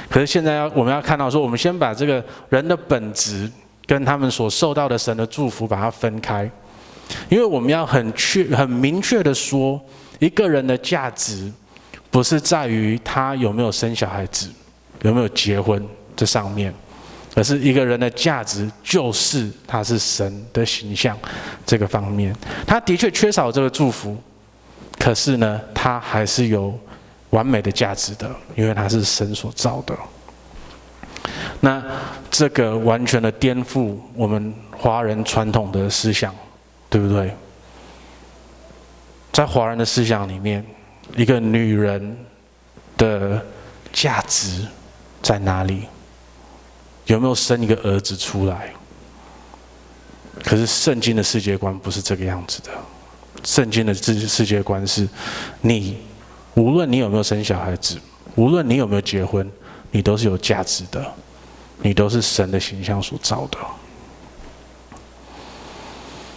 [0.08, 3.50] 可是现在要我们要看到说，我们先把这个人的本质
[3.84, 6.48] 跟他们所受到的神的祝福把它分开，
[7.28, 9.80] 因为我们要很确很明确的说，
[10.20, 11.52] 一个人的价值
[12.12, 14.48] 不是在于他有没有生小孩子，
[15.02, 15.84] 有没有结婚
[16.14, 16.72] 这上面。
[17.34, 21.18] 而是一个人的价值，就是他是神的形象
[21.66, 22.34] 这个方面，
[22.66, 24.16] 他的确缺少这个祝福，
[24.98, 26.78] 可是呢，他还是有
[27.30, 29.94] 完美的价值的，因为他是神所造的。
[31.60, 31.82] 那
[32.30, 36.34] 这个完全的颠覆我们华人传统的思想，
[36.88, 37.34] 对不对？
[39.32, 40.64] 在华人的思想里面，
[41.16, 42.16] 一个女人
[42.96, 43.44] 的
[43.92, 44.64] 价值
[45.22, 45.88] 在哪里？
[47.06, 48.72] 有没有生一个儿子出来？
[50.42, 52.70] 可是圣经的世界观不是这个样子的。
[53.44, 55.08] 圣经的世世界观是：
[55.60, 55.98] 你
[56.54, 57.98] 无论你有没有生小孩子，
[58.34, 59.48] 无论你有没有结婚，
[59.90, 61.04] 你都是有价值的，
[61.82, 63.58] 你都是神的形象所造的。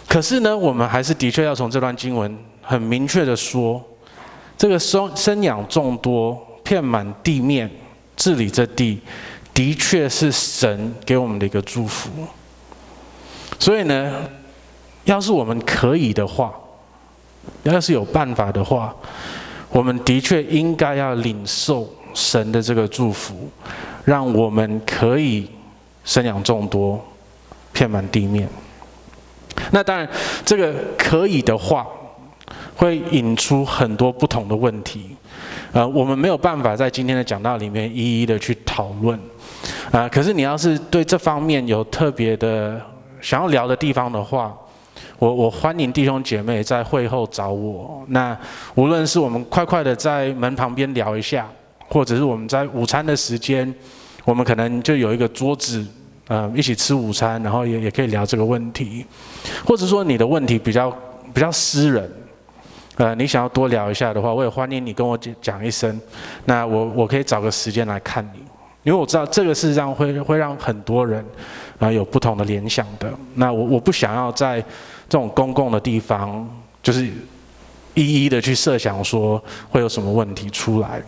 [0.06, 3.82] 可是呢，我们还是的确要从这段经文很明确的说，
[4.56, 7.70] 这个生生养众多，遍满地面，
[8.16, 9.00] 治理这地。
[9.58, 12.08] 的确是神给我们的一个祝福，
[13.58, 14.22] 所以呢，
[15.02, 16.54] 要是我们可以的话，
[17.64, 18.94] 要是有办法的话，
[19.70, 23.50] 我们的确应该要领受神的这个祝福，
[24.04, 25.50] 让我们可以
[26.04, 27.04] 生养众多，
[27.72, 28.48] 遍满地面。
[29.72, 30.08] 那当然，
[30.44, 31.84] 这个可以的话，
[32.76, 35.16] 会引出很多不同的问题，
[35.72, 39.18] 呃，我们没有办法在今天的讲道里面一一的去讨论。
[39.90, 42.80] 啊、可是你要是对这方面有特别的
[43.20, 44.54] 想要聊的地方的话，
[45.18, 48.04] 我我欢迎弟兄姐妹在会后找我。
[48.08, 48.36] 那
[48.74, 51.48] 无论是我们快快的在门旁边聊一下，
[51.88, 53.74] 或者是我们在午餐的时间，
[54.24, 55.84] 我们可能就有一个桌子，
[56.28, 59.04] 呃，一起吃午餐，然后也也可以聊这个问题。
[59.64, 60.94] 或者说你的问题比较
[61.32, 62.12] 比较私人，
[62.96, 65.98] 呃，你想要多聊一下的话，我也欢迎你跟我讲讲一声，
[66.44, 68.42] 那我我可以找个时间来看你。
[68.82, 71.24] 因为我知道这个事实上会会让很多人
[71.78, 73.12] 啊有不同的联想的。
[73.34, 74.60] 那我我不想要在
[75.08, 76.48] 这种公共的地方，
[76.82, 77.06] 就是
[77.94, 81.02] 一一的去设想说会有什么问题出来。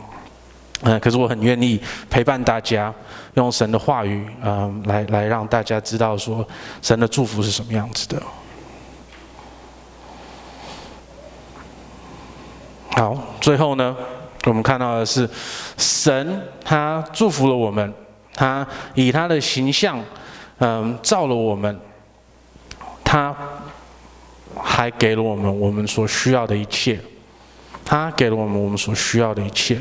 [0.83, 1.79] 嗯，可是我很愿意
[2.09, 2.93] 陪伴大家，
[3.35, 6.47] 用神的话语，嗯，来来让大家知道说
[6.81, 8.23] 神的祝福是什么样子的。
[12.93, 13.95] 好最后呢，
[14.45, 15.29] 我们看到的是
[15.77, 17.93] 神他祝福了我们，
[18.35, 20.03] 他以他的形象，
[20.59, 21.79] 嗯，造了我们，
[23.05, 23.37] 他
[24.57, 26.99] 还给了我们我们所需要的一切，
[27.85, 29.79] 他给了我们我们所需要的一切。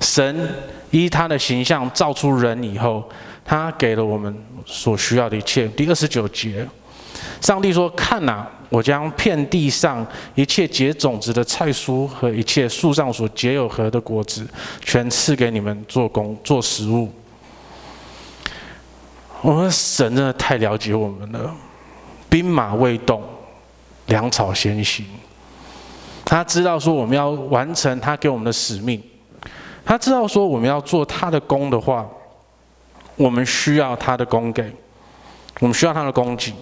[0.00, 0.48] 神
[0.90, 3.08] 依他的形象造出人以后，
[3.44, 4.34] 他给了我们
[4.64, 5.66] 所需要的一切。
[5.68, 6.66] 第二十九节，
[7.42, 14.46] 上帝说：“看哪，我将遍地上一切结种子的菜蔬和一切树上所结有核的果子，
[14.80, 17.12] 全赐给你们做工做食物。”
[19.42, 21.52] 我们神真的太了解我们了。
[22.30, 23.20] 兵马未动，
[24.06, 25.04] 粮草先行。
[26.24, 29.02] 他知道说我们要完成他给我们的使命。
[29.84, 32.08] 他知道说我们要做他的工的话，
[33.16, 34.72] 我们需要他的供给，
[35.58, 36.54] 我们需要他的供给。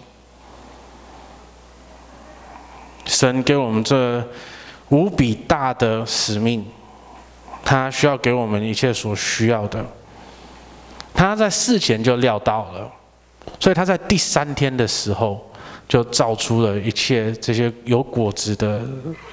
[3.11, 4.25] 神给我们这
[4.91, 6.65] 无比大的使命，
[7.65, 9.85] 他需要给我们一切所需要的。
[11.13, 12.91] 他在事前就料到了，
[13.59, 15.45] 所以他在第三天的时候
[15.89, 18.81] 就造出了一切这些有果子的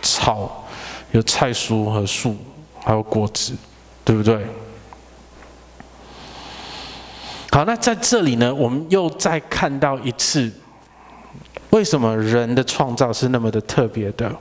[0.01, 0.65] 草、
[1.11, 2.35] 有菜蔬和树，
[2.83, 3.55] 还有果子。
[4.07, 4.47] 对不对？
[7.51, 10.49] 好，那在这里呢，我们又再看到一次，
[11.69, 14.34] 为什么人的创造是那么的特别的？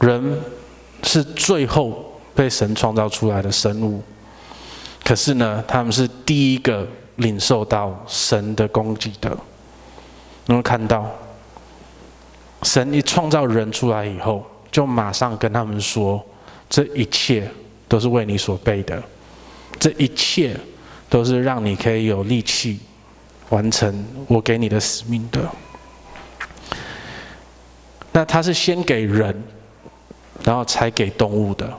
[0.00, 0.40] 人
[1.02, 4.02] 是最后被神创造出来的生物，
[5.04, 9.36] 可是呢，他们是第一个领受到神的供给的。
[10.46, 11.08] 能够看到，
[12.62, 14.44] 神一创造人出来以后。
[14.72, 16.24] 就马上跟他们说，
[16.68, 17.50] 这一切
[17.88, 19.02] 都是为你所备的，
[19.80, 20.56] 这一切
[21.08, 22.78] 都是让你可以有力气
[23.50, 25.48] 完成我给你的使命的。
[28.12, 29.44] 那他是先给人，
[30.42, 31.72] 然后才给动物的。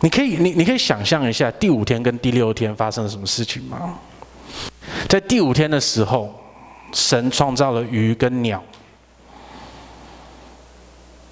[0.00, 3.94] 你可以，你你可以想象一下，第五天跟第六天发生了什么事情吗？
[5.08, 6.34] 在第五天的时候，
[6.92, 8.62] 神创造了鱼跟鸟。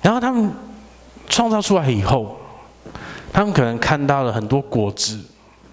[0.00, 0.52] 然后他们
[1.28, 2.38] 创造出来以后，
[3.32, 5.20] 他们可能看到了很多果子，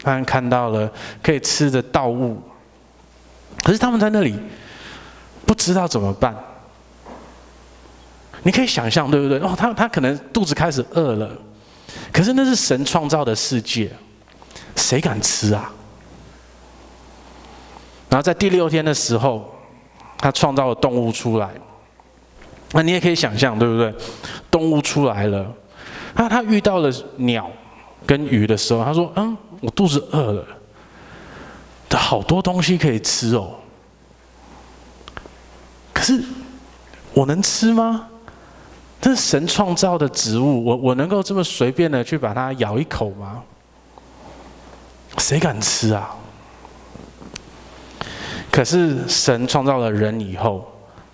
[0.03, 2.41] 他们看到了可以吃的稻物，
[3.63, 4.35] 可是他们在那里
[5.45, 6.35] 不知道怎么办。
[8.43, 9.37] 你可以想象，对不对？
[9.39, 11.29] 哦，他他可能肚子开始饿了，
[12.11, 13.91] 可是那是神创造的世界，
[14.75, 15.71] 谁敢吃啊？
[18.09, 19.53] 然后在第六天的时候，
[20.17, 21.49] 他创造了动物出来。
[22.73, 23.93] 那你也可以想象，对不对？
[24.49, 25.45] 动物出来了，
[26.15, 27.47] 那他遇到了鸟
[28.05, 30.45] 跟鱼的时候，他说：“嗯，我肚子饿了，
[31.91, 33.55] 好多东西可以吃哦。
[35.93, 36.21] 可是
[37.13, 38.09] 我能吃吗？
[38.99, 43.41] 这是神创造的植物，我我能够这么随便的去把它咬一口吗？
[45.17, 46.13] 谁敢吃啊？
[48.51, 50.69] 可是神创造了人以后，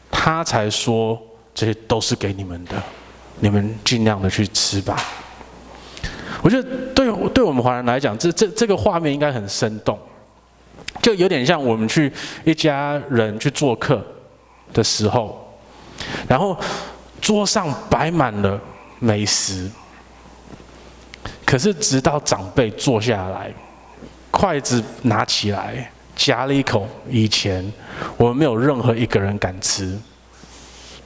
[0.09, 1.21] 他才说。”
[1.57, 2.75] 这些都是给你们的，
[3.39, 4.95] 你们尽量的去吃吧。
[6.41, 9.97] 我觉得对对我们华人来讲，这这这个画面应该很生动，
[11.01, 12.11] 就有点像我们去
[12.43, 14.01] 一家人去做客
[14.73, 15.57] 的时候，
[16.27, 16.57] 然后
[17.21, 18.59] 桌上摆满了
[18.99, 19.69] 美食，
[21.45, 23.51] 可是直到长辈坐下来，
[24.31, 27.71] 筷子拿起来夹了一口，以前
[28.15, 29.97] 我们没有任何一个人敢吃。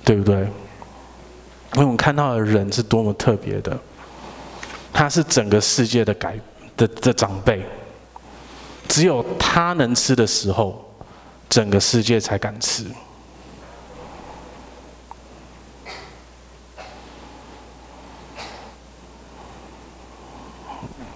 [0.04, 0.36] 对不对？
[0.36, 3.80] 因为我们看到的人是多么特别的，
[4.93, 6.38] 他是整个世界的改
[6.77, 7.63] 的的长辈，
[8.88, 10.84] 只有他能吃的时候，
[11.49, 12.86] 整个世界才敢吃。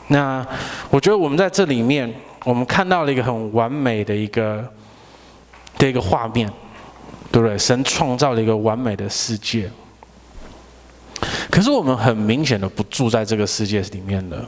[0.07, 0.45] 那
[0.89, 4.63] 我觉得我们在这里面，我们看到了一个很完美的一个
[5.77, 6.51] 的一个画面。
[7.31, 7.57] 对不对？
[7.57, 9.69] 神创造了一个完美的世界，
[11.55, 14.45] 可是我们很明显的不住在这个世界里面了。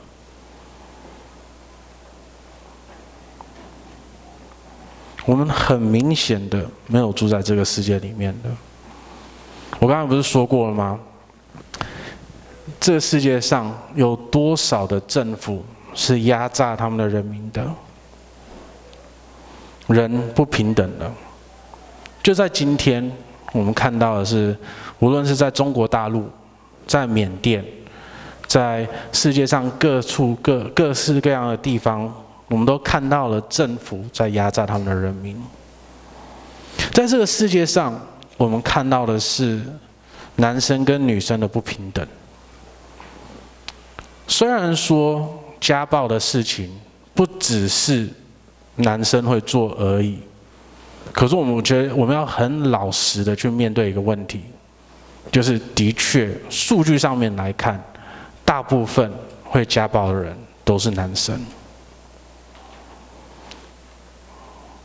[5.26, 8.50] 我们很明显的没有住在这个世界里面的。
[9.80, 11.00] 我刚才不是说过了吗？
[12.78, 17.66] 这个世界上有多少的政府是压榨他们的人民的？
[19.88, 21.10] 人不平等的。
[22.22, 23.10] 就在今天，
[23.54, 24.54] 我们看到的是，
[25.00, 26.30] 无论是在中国大陆、
[26.88, 27.64] 在缅甸、
[28.48, 32.12] 在世界上各处各各式各样的地方，
[32.48, 35.40] 我们都看到了政府在压榨他们的人民。
[36.94, 38.00] 在这个世界上，
[38.38, 39.62] 我们看到的是
[40.38, 42.08] 男生跟女生的不平等。
[44.28, 46.70] 虽然说家暴的事情
[47.14, 48.08] 不只是
[48.76, 50.20] 男生会做而已，
[51.12, 54.42] 可是我们觉得我们要很老实的去面对一个问题，
[55.32, 57.82] 就是的确数据上面来看，
[58.44, 59.12] 大部分
[59.44, 61.40] 会家暴的人都是男生。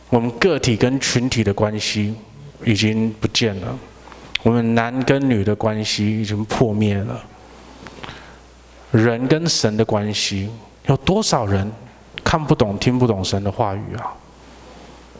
[0.09, 2.13] 我们个体跟群体的关系
[2.63, 3.77] 已经不见了，
[4.43, 7.23] 我们男跟女的关系已经破灭了。
[8.91, 10.49] 人跟神的关系，
[10.85, 11.71] 有多少人
[12.23, 14.13] 看不懂、听不懂神的话语啊？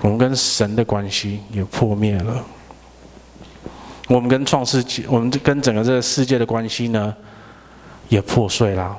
[0.01, 2.45] 我们跟神的关系也破灭了。
[4.08, 7.16] 我们跟创世纪，我们跟整个这个世界的关系呢，
[8.10, 8.97] 也破碎了。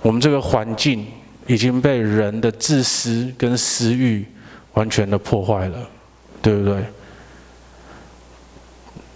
[0.00, 1.06] 我们这个环境
[1.46, 4.26] 已经被人的自私跟私欲
[4.72, 5.78] 完全的破坏了，
[6.40, 6.82] 对不对？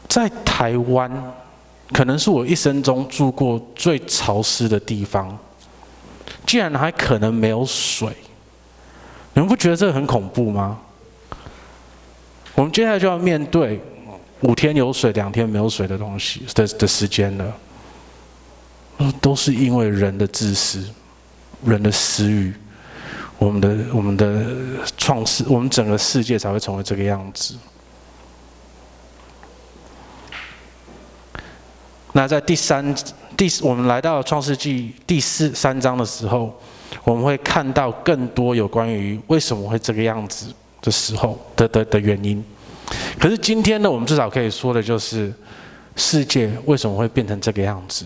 [0.08, 1.10] 在台湾，
[1.92, 5.36] 可能是我一生中住过最潮湿的地方，
[6.46, 8.08] 竟然还可能没有水，
[9.34, 10.78] 你们不觉得这个很恐怖吗？
[12.54, 13.80] 我们接下来就要面对
[14.40, 17.56] 五天有水、两天没有水的东西的的时间了，
[19.20, 20.84] 都是因为人的自私、
[21.64, 22.52] 人的私欲。
[23.38, 24.46] 我们的我们的
[24.96, 27.54] 创世，我们整个世界才会成为这个样子。
[32.12, 32.94] 那在第三
[33.36, 36.58] 第，我们来到创世纪第四三章的时候，
[37.04, 40.46] 我们会看到更多有关于为什么会这个样子
[40.80, 42.42] 的时候的的的原因。
[43.18, 45.32] 可是今天呢，我们至少可以说的就是，
[45.96, 48.04] 世界为什么会变成这个样子？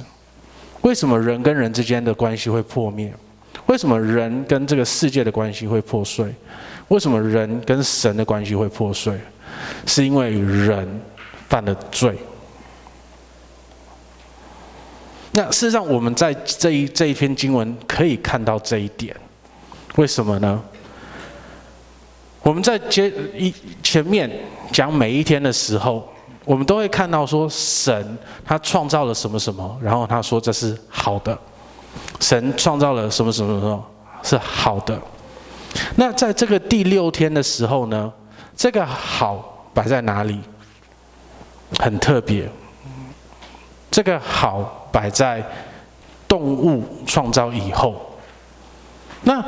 [0.83, 3.12] 为什么人跟人之间的关系会破灭？
[3.66, 6.35] 为什么人跟这个世界的关系会破碎？
[6.89, 9.18] 为什么人跟神的关系会破碎？
[9.87, 11.01] 是因为人
[11.49, 12.16] 犯了罪。
[15.33, 19.14] 那事实上，我们在这一这一篇经文可以看到这一点。
[19.97, 20.62] 为什么呢？
[22.43, 24.30] 我们在接一前面
[24.72, 26.09] 讲每一天的时候，
[26.45, 31.36] 我们都会看到说神他创造了什么什么，然后他说这是好的。
[32.20, 33.84] 神创造了什么什么什么
[34.22, 35.01] 是好的。
[35.97, 38.12] 那在这个第六天的时候呢，
[38.57, 40.41] 这个好摆在哪里？
[41.78, 42.49] 很特别。
[43.91, 45.45] 这个好摆在
[46.26, 47.95] 动物创造以后。
[49.22, 49.45] 那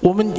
[0.00, 0.32] 我们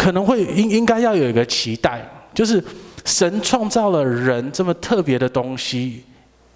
[0.00, 2.00] 可能会应应该要有一个期待，
[2.32, 2.64] 就是
[3.04, 6.02] 神创造了人这么特别的东西，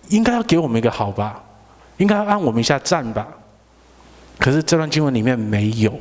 [0.09, 1.45] 应该要给我们一个好吧？
[1.99, 3.29] 应该要按我们一下赞吧？
[4.39, 5.93] 可是这段经文里面没有，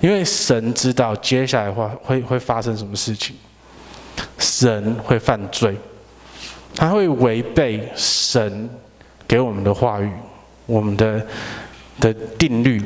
[0.00, 3.36] 因为神知道接下来的话会会发生什么事情，
[4.38, 5.76] 神会犯罪，
[6.74, 8.70] 他会违背神
[9.28, 10.10] 给我们的话语，
[10.64, 11.26] 我们的
[12.00, 12.82] 的定律，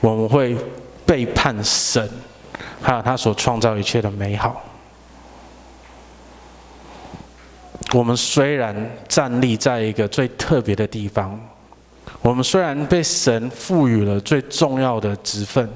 [0.00, 0.54] 我们会
[1.12, 2.08] 背叛神，
[2.80, 4.62] 还有他所创造一切的美好。
[7.92, 8.74] 我们虽然
[9.06, 11.38] 站立在一个最特别的地方。
[12.22, 15.68] 我们虽然被神赋予了最重要的职分，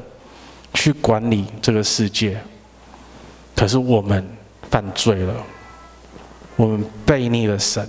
[0.73, 2.41] 去管理这个世界，
[3.55, 4.27] 可是我们
[4.71, 5.35] 犯罪了，
[6.57, 7.87] 我们背逆了神。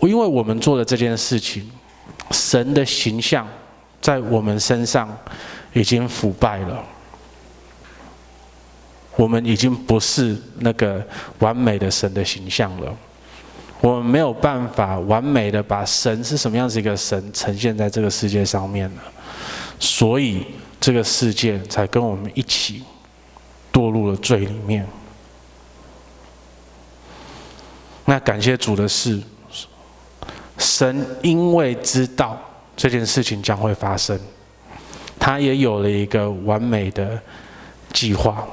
[0.00, 1.70] 因为我们做的这件事情，
[2.30, 3.46] 神的形象
[4.04, 5.08] 在我们身上
[5.72, 6.84] 已经腐败了，
[9.16, 11.02] 我们已经不是那个
[11.38, 12.94] 完美的神的形象了。
[13.80, 19.02] 我们没有办法完美的把神是什么样子一个神呈现在这个世界上面了，
[19.80, 20.44] 所以
[20.78, 22.82] 这个世界才跟我们一起
[23.72, 24.86] 堕入了罪里面。
[28.04, 29.18] 那感谢主的是，
[30.58, 32.38] 神因为知道
[32.76, 34.18] 这件事情将会发生，
[35.18, 37.18] 他也有了一个完美的
[37.92, 38.46] 计划。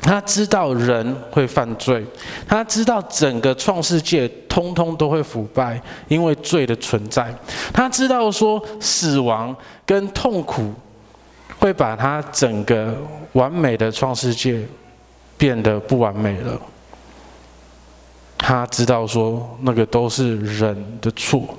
[0.00, 2.04] 他知道人会犯罪，
[2.48, 7.32] 他知道整个创世界通通都会腐败，因为罪的存在。
[7.72, 9.54] 他知道说死亡
[9.86, 10.74] 跟痛苦
[11.60, 12.96] 会把他整个
[13.34, 14.66] 完美的创世界
[15.38, 16.60] 变得不完美了。
[18.36, 21.56] 他知道说那个都是人的错，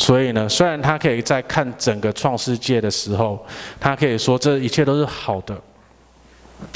[0.00, 3.38] 所以呢，虽然他可以在看整个创世界的时候，
[3.78, 5.54] 他可以说这一切都是好的，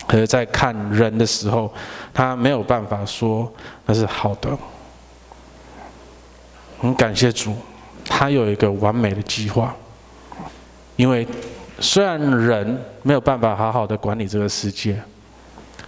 [0.07, 1.73] 可是，在看人的时候，
[2.13, 3.51] 他没有办法说
[3.87, 4.51] 那是好的。
[6.81, 7.57] 很感谢主，
[8.05, 9.75] 他有一个完美的计划，
[10.97, 11.27] 因为
[11.81, 15.03] 虽然人没有办法好好的管理这个世界，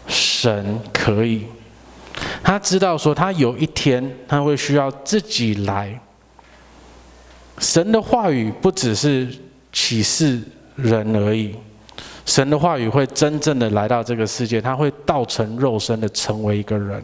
[0.08, 1.46] 神可以。
[2.42, 6.00] 他知道说，他有一天他会需要自己来。
[7.58, 9.28] 神的话语不只是
[9.72, 10.40] 启示
[10.74, 11.54] 人而已，
[12.24, 17.02] 神的话语会真正的来到这个世界，他会道成肉身的成为一个人。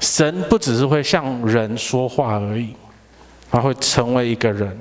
[0.00, 2.70] 神不只是会向人说话而已，
[3.50, 4.78] 他会成为一个人，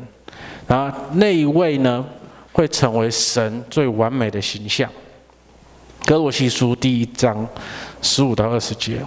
[0.68, 2.06] 然后那一位呢，
[2.54, 4.90] 会成为神最完美的形象。
[6.06, 7.46] 哥罗西书第一章
[8.02, 9.02] 十五到二十节，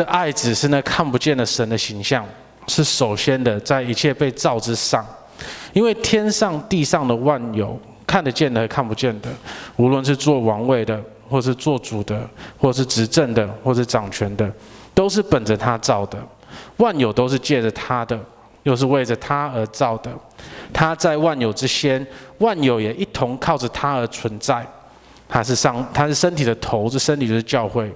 [0.00, 2.24] 这爱只是那看不见的神的形象，
[2.66, 5.04] 是首先的在一切被造之上，
[5.74, 9.28] 因为天上地上的万有，看得见的和看不见的，
[9.76, 10.98] 无论是做王位的，
[11.28, 12.26] 或是做主的，
[12.56, 14.50] 或是执政的，或是掌权的，
[14.94, 16.18] 都是本着他造的，
[16.78, 18.18] 万有都是借着他的，
[18.62, 20.10] 又是为着他而造的。
[20.72, 22.06] 他在万有之先，
[22.38, 24.66] 万有也一同靠着他而存在。
[25.28, 27.92] 他是上，他是身体的头，是身体就是教会。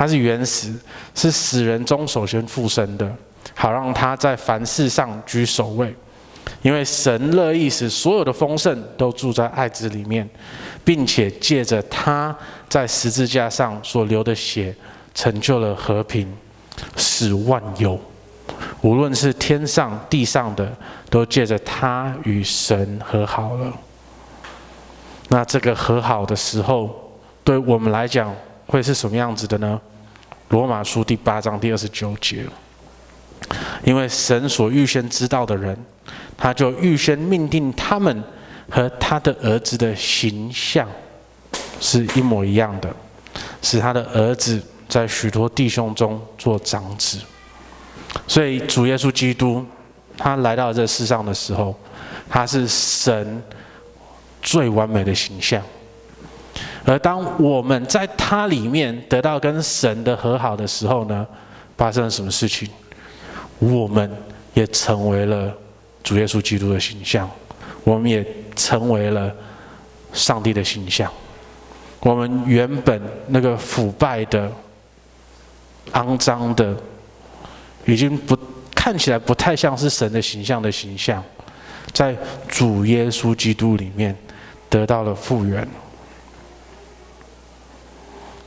[0.00, 0.72] 他是原始，
[1.14, 3.14] 是死人中首先复生的，
[3.54, 5.94] 好让他在凡事上居首位。
[6.62, 10.26] 因为神乐意使所有的丰盛都住在爱子里面，
[10.82, 12.34] 并且借着他
[12.66, 14.74] 在十字架上所流的血，
[15.14, 16.26] 成就了和平，
[16.96, 18.00] 使万有。
[18.80, 20.72] 无论是天上地上的，
[21.10, 23.70] 都借着他与神和好了。
[25.28, 26.88] 那这个和好的时候，
[27.44, 28.34] 对我们来讲
[28.66, 29.78] 会是什么样子的呢？
[30.50, 32.44] 罗马书第八章第二十九节，
[33.84, 35.76] 因为神所预先知道的人，
[36.36, 38.22] 他就预先命定他们
[38.68, 40.88] 和他的儿子的形象
[41.80, 42.92] 是一模一样的，
[43.62, 47.18] 使他的儿子在许多弟兄中做长子。
[48.26, 49.64] 所以主耶稣基督，
[50.18, 51.72] 他来到这世上的时候，
[52.28, 53.40] 他是神
[54.42, 55.62] 最完美的形象。
[56.84, 61.26] 而当我们在他里面得到跟神的和好的时候呢，
[61.76, 62.68] 发生了什么事情？
[63.58, 64.10] 我们
[64.54, 65.52] 也成为了
[66.02, 67.28] 主耶稣基督的形象，
[67.84, 68.26] 我们也
[68.56, 69.32] 成为了
[70.12, 71.10] 上帝的形象。
[72.00, 74.50] 我们原本那个腐败的、
[75.92, 76.76] 肮脏的。
[77.86, 78.38] 已经不
[78.74, 81.24] 看起来不太像是神的形象的形象，
[81.94, 82.14] 在
[82.46, 84.14] 主耶稣基督里面
[84.68, 85.66] 得到了复原。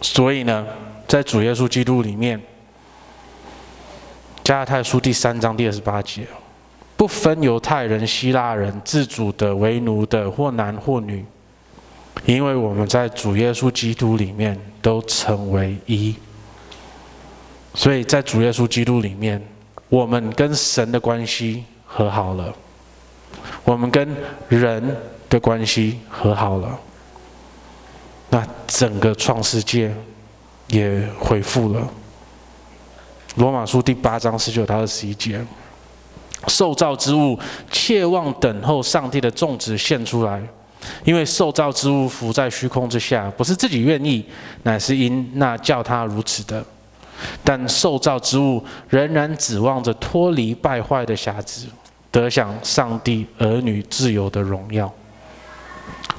[0.04, 0.68] 所以呢，
[1.08, 2.39] 在主耶稣基督里面，
[4.43, 6.28] 加拉太书第三章第二十八节，
[6.97, 11.26] 不分犹太人、希腊人、自主的、为奴的，或男或女，
[12.26, 16.14] 因为我们在主耶稣基督里面都成为一。
[17.74, 19.41] 所以在主耶稣基督里面，
[19.88, 22.54] 我们跟神的关系和好了，
[23.64, 24.14] 我们跟
[24.49, 24.95] 人
[25.30, 26.78] 的关系和好了，
[28.34, 29.94] 那整个创世界
[30.66, 31.88] 也恢复了。
[33.36, 35.40] 罗马书第八章十九到二十一节，
[36.48, 37.38] 受造之物
[37.72, 40.42] 切望等候上帝的种子现出来，
[41.04, 44.26] 因为受造之物伏在虚空之下，不是自己愿意，
[44.64, 46.66] 乃是因那叫他如此的。
[47.44, 51.68] 但受造之物仍然指望着脱离败坏的瑕疵，
[52.10, 54.92] 得享上帝儿女自由的荣耀。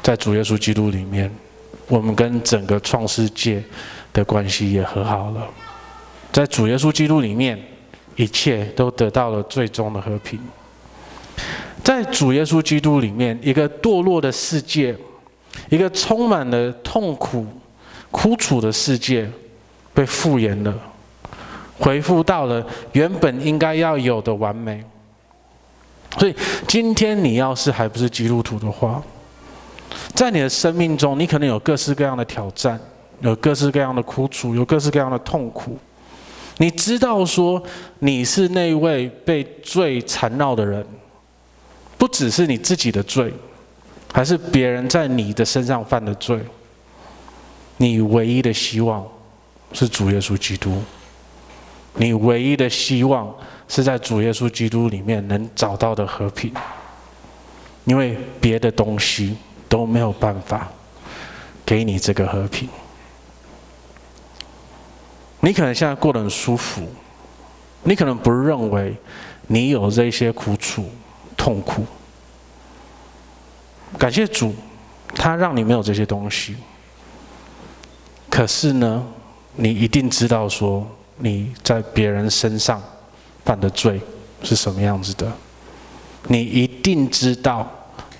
[0.00, 1.28] 在主耶稣基督里面，
[1.88, 3.62] 我们跟整个创世界
[4.12, 5.46] 的关系也和好了。
[6.32, 7.58] 在主耶稣基督里面，
[8.16, 10.40] 一切都得到了最终的和平。
[11.82, 14.96] 在主耶稣基督里面，一个堕落的世界，
[15.68, 17.46] 一个充满了痛苦、
[18.10, 19.30] 苦楚的世界，
[19.92, 20.74] 被复原了。
[21.78, 24.82] 恢复到了原本应该要有的完美。
[26.16, 26.34] 所以
[26.68, 29.02] 今天你要是还不是基督徒的话，
[30.14, 32.78] 在你的生命中，你可能有各式各样的挑战，
[33.20, 35.78] 有各式各样的苦楚，有各式各样的痛苦。
[36.58, 37.62] 你知道说
[37.98, 40.86] 你是那位被罪缠绕的人，
[41.98, 43.32] 不只是你自己的罪，
[44.12, 46.38] 还是别人在你的身上犯的罪。
[47.76, 49.04] 你唯一的希望
[49.72, 50.80] 是主耶稣基督。
[51.96, 53.32] 你唯一的希望
[53.68, 56.52] 是在主耶稣基督里面能找到的和平，
[57.84, 59.36] 因为别的东西
[59.68, 60.68] 都没有办法
[61.64, 62.68] 给你这个和平。
[65.40, 66.86] 你可能现在过得很舒服，
[67.82, 68.96] 你可能不认为
[69.46, 70.88] 你有这些苦楚、
[71.36, 71.84] 痛苦。
[73.98, 74.54] 感谢主，
[75.14, 76.56] 他让你没有这些东西。
[78.30, 79.04] 可是呢，
[79.56, 80.86] 你一定知道说。
[81.16, 82.82] 你在别人身上
[83.44, 84.00] 犯的罪
[84.42, 85.32] 是什么样子的？
[86.26, 87.70] 你一定知道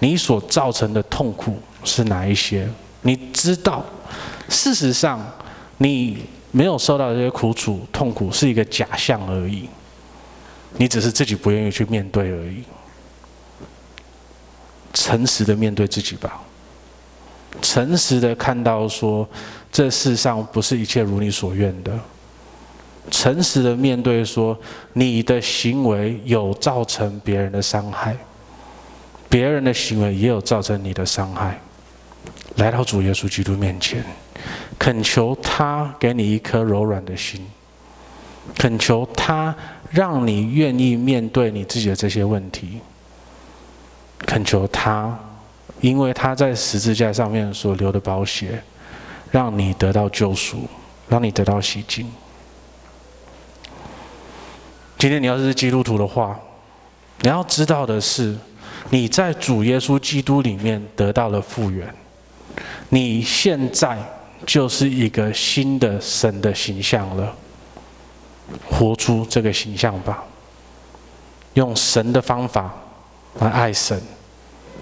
[0.05, 2.69] 你所造成的痛苦是哪一些。
[3.01, 3.83] 你知道，
[4.51, 5.19] 事实上，
[5.79, 9.67] 你没有受到这些苦楚、痛苦是一个假象而已。
[10.77, 12.63] 你只是自己不愿意去面对而已。
[14.93, 16.39] 诚实的面对自己吧，
[17.63, 19.27] 诚实的看到说，
[19.73, 21.99] 这世上不是一切如你所愿的。
[23.11, 24.55] 诚实的面对说，
[24.93, 28.15] 你的行为有造成别人的伤害，
[29.35, 31.59] 别人的行为也有造成你的伤害。
[32.55, 34.05] 来到主耶稣基督面前，
[34.78, 37.45] 恳求他给你一颗柔软的心，
[38.57, 39.53] 恳求他
[39.91, 42.78] 让你愿意面对你自己的这些问题，
[44.18, 45.18] 恳求他，
[45.80, 48.62] 因为他在十字架上面所流的宝血，
[49.32, 50.68] 让你得到救赎，
[51.09, 52.09] 让你得到洗净。
[54.97, 56.39] 今天你要是基督徒的话，
[57.22, 58.37] 你要知道的是，
[58.91, 61.93] 你在主耶稣基督里面得到了复原。
[62.89, 63.99] 你现在
[64.47, 67.35] 就是一个新的神的形象了，
[68.70, 70.22] 活出这个形象吧。
[71.55, 72.72] 用神的方法
[73.41, 74.01] 来爱神，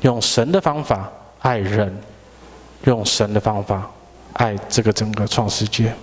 [0.03, 1.97] 用神的方法爱人，
[2.85, 3.91] 用神的方法
[4.35, 5.95] 爱这个整个创世界。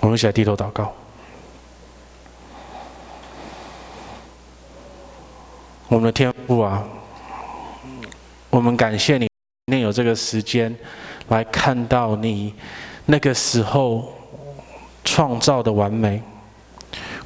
[0.00, 0.92] 我们一起来低头祷告。
[5.92, 6.82] 我们的天父啊。
[8.48, 9.28] 我们感谢你，
[9.66, 10.74] 今天有这个时间
[11.28, 12.54] 来看到你
[13.04, 14.10] 那个时候
[15.04, 16.22] 创造的完美。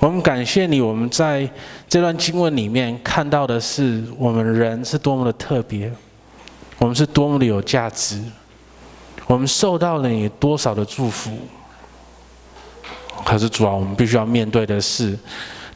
[0.01, 1.49] 我们感谢你，我们在
[1.89, 5.93] 这段经文里面看到的是我们人是多么的特别，
[6.79, 8.21] 我们是多么的有价值，
[9.29, 11.39] 我们受到了你多少的祝福。
[13.25, 15.17] 可是主啊，我们必须要面对的是，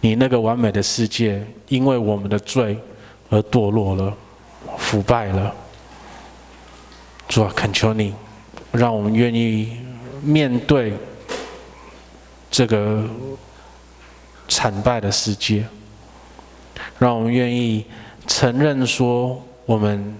[0.00, 2.78] 你那个完美的世界因为我们的罪
[3.28, 4.16] 而堕落了。
[4.76, 5.54] 腐败了，
[7.28, 8.14] 主啊，恳求你，
[8.72, 9.76] 让我们愿意
[10.22, 10.92] 面对
[12.50, 13.02] 这个
[14.48, 15.64] 惨败的世界，
[16.98, 17.84] 让我们愿意
[18.26, 20.14] 承认说，我们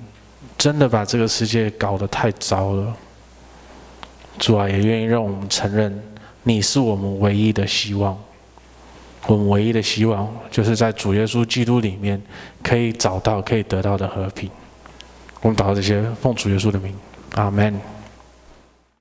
[0.56, 2.96] 真的把这个世界搞得太糟了。
[4.38, 6.02] 主啊，也愿意让我们承认，
[6.44, 8.18] 你是我们唯一的希望。
[9.26, 12.20] 我们唯一的希望，就是在主耶稣基督里面，
[12.62, 14.50] 可以找到、可以得到的和平。
[15.42, 16.94] 我们祷告这些，奉主耶稣的名，
[17.34, 17.99] 阿门。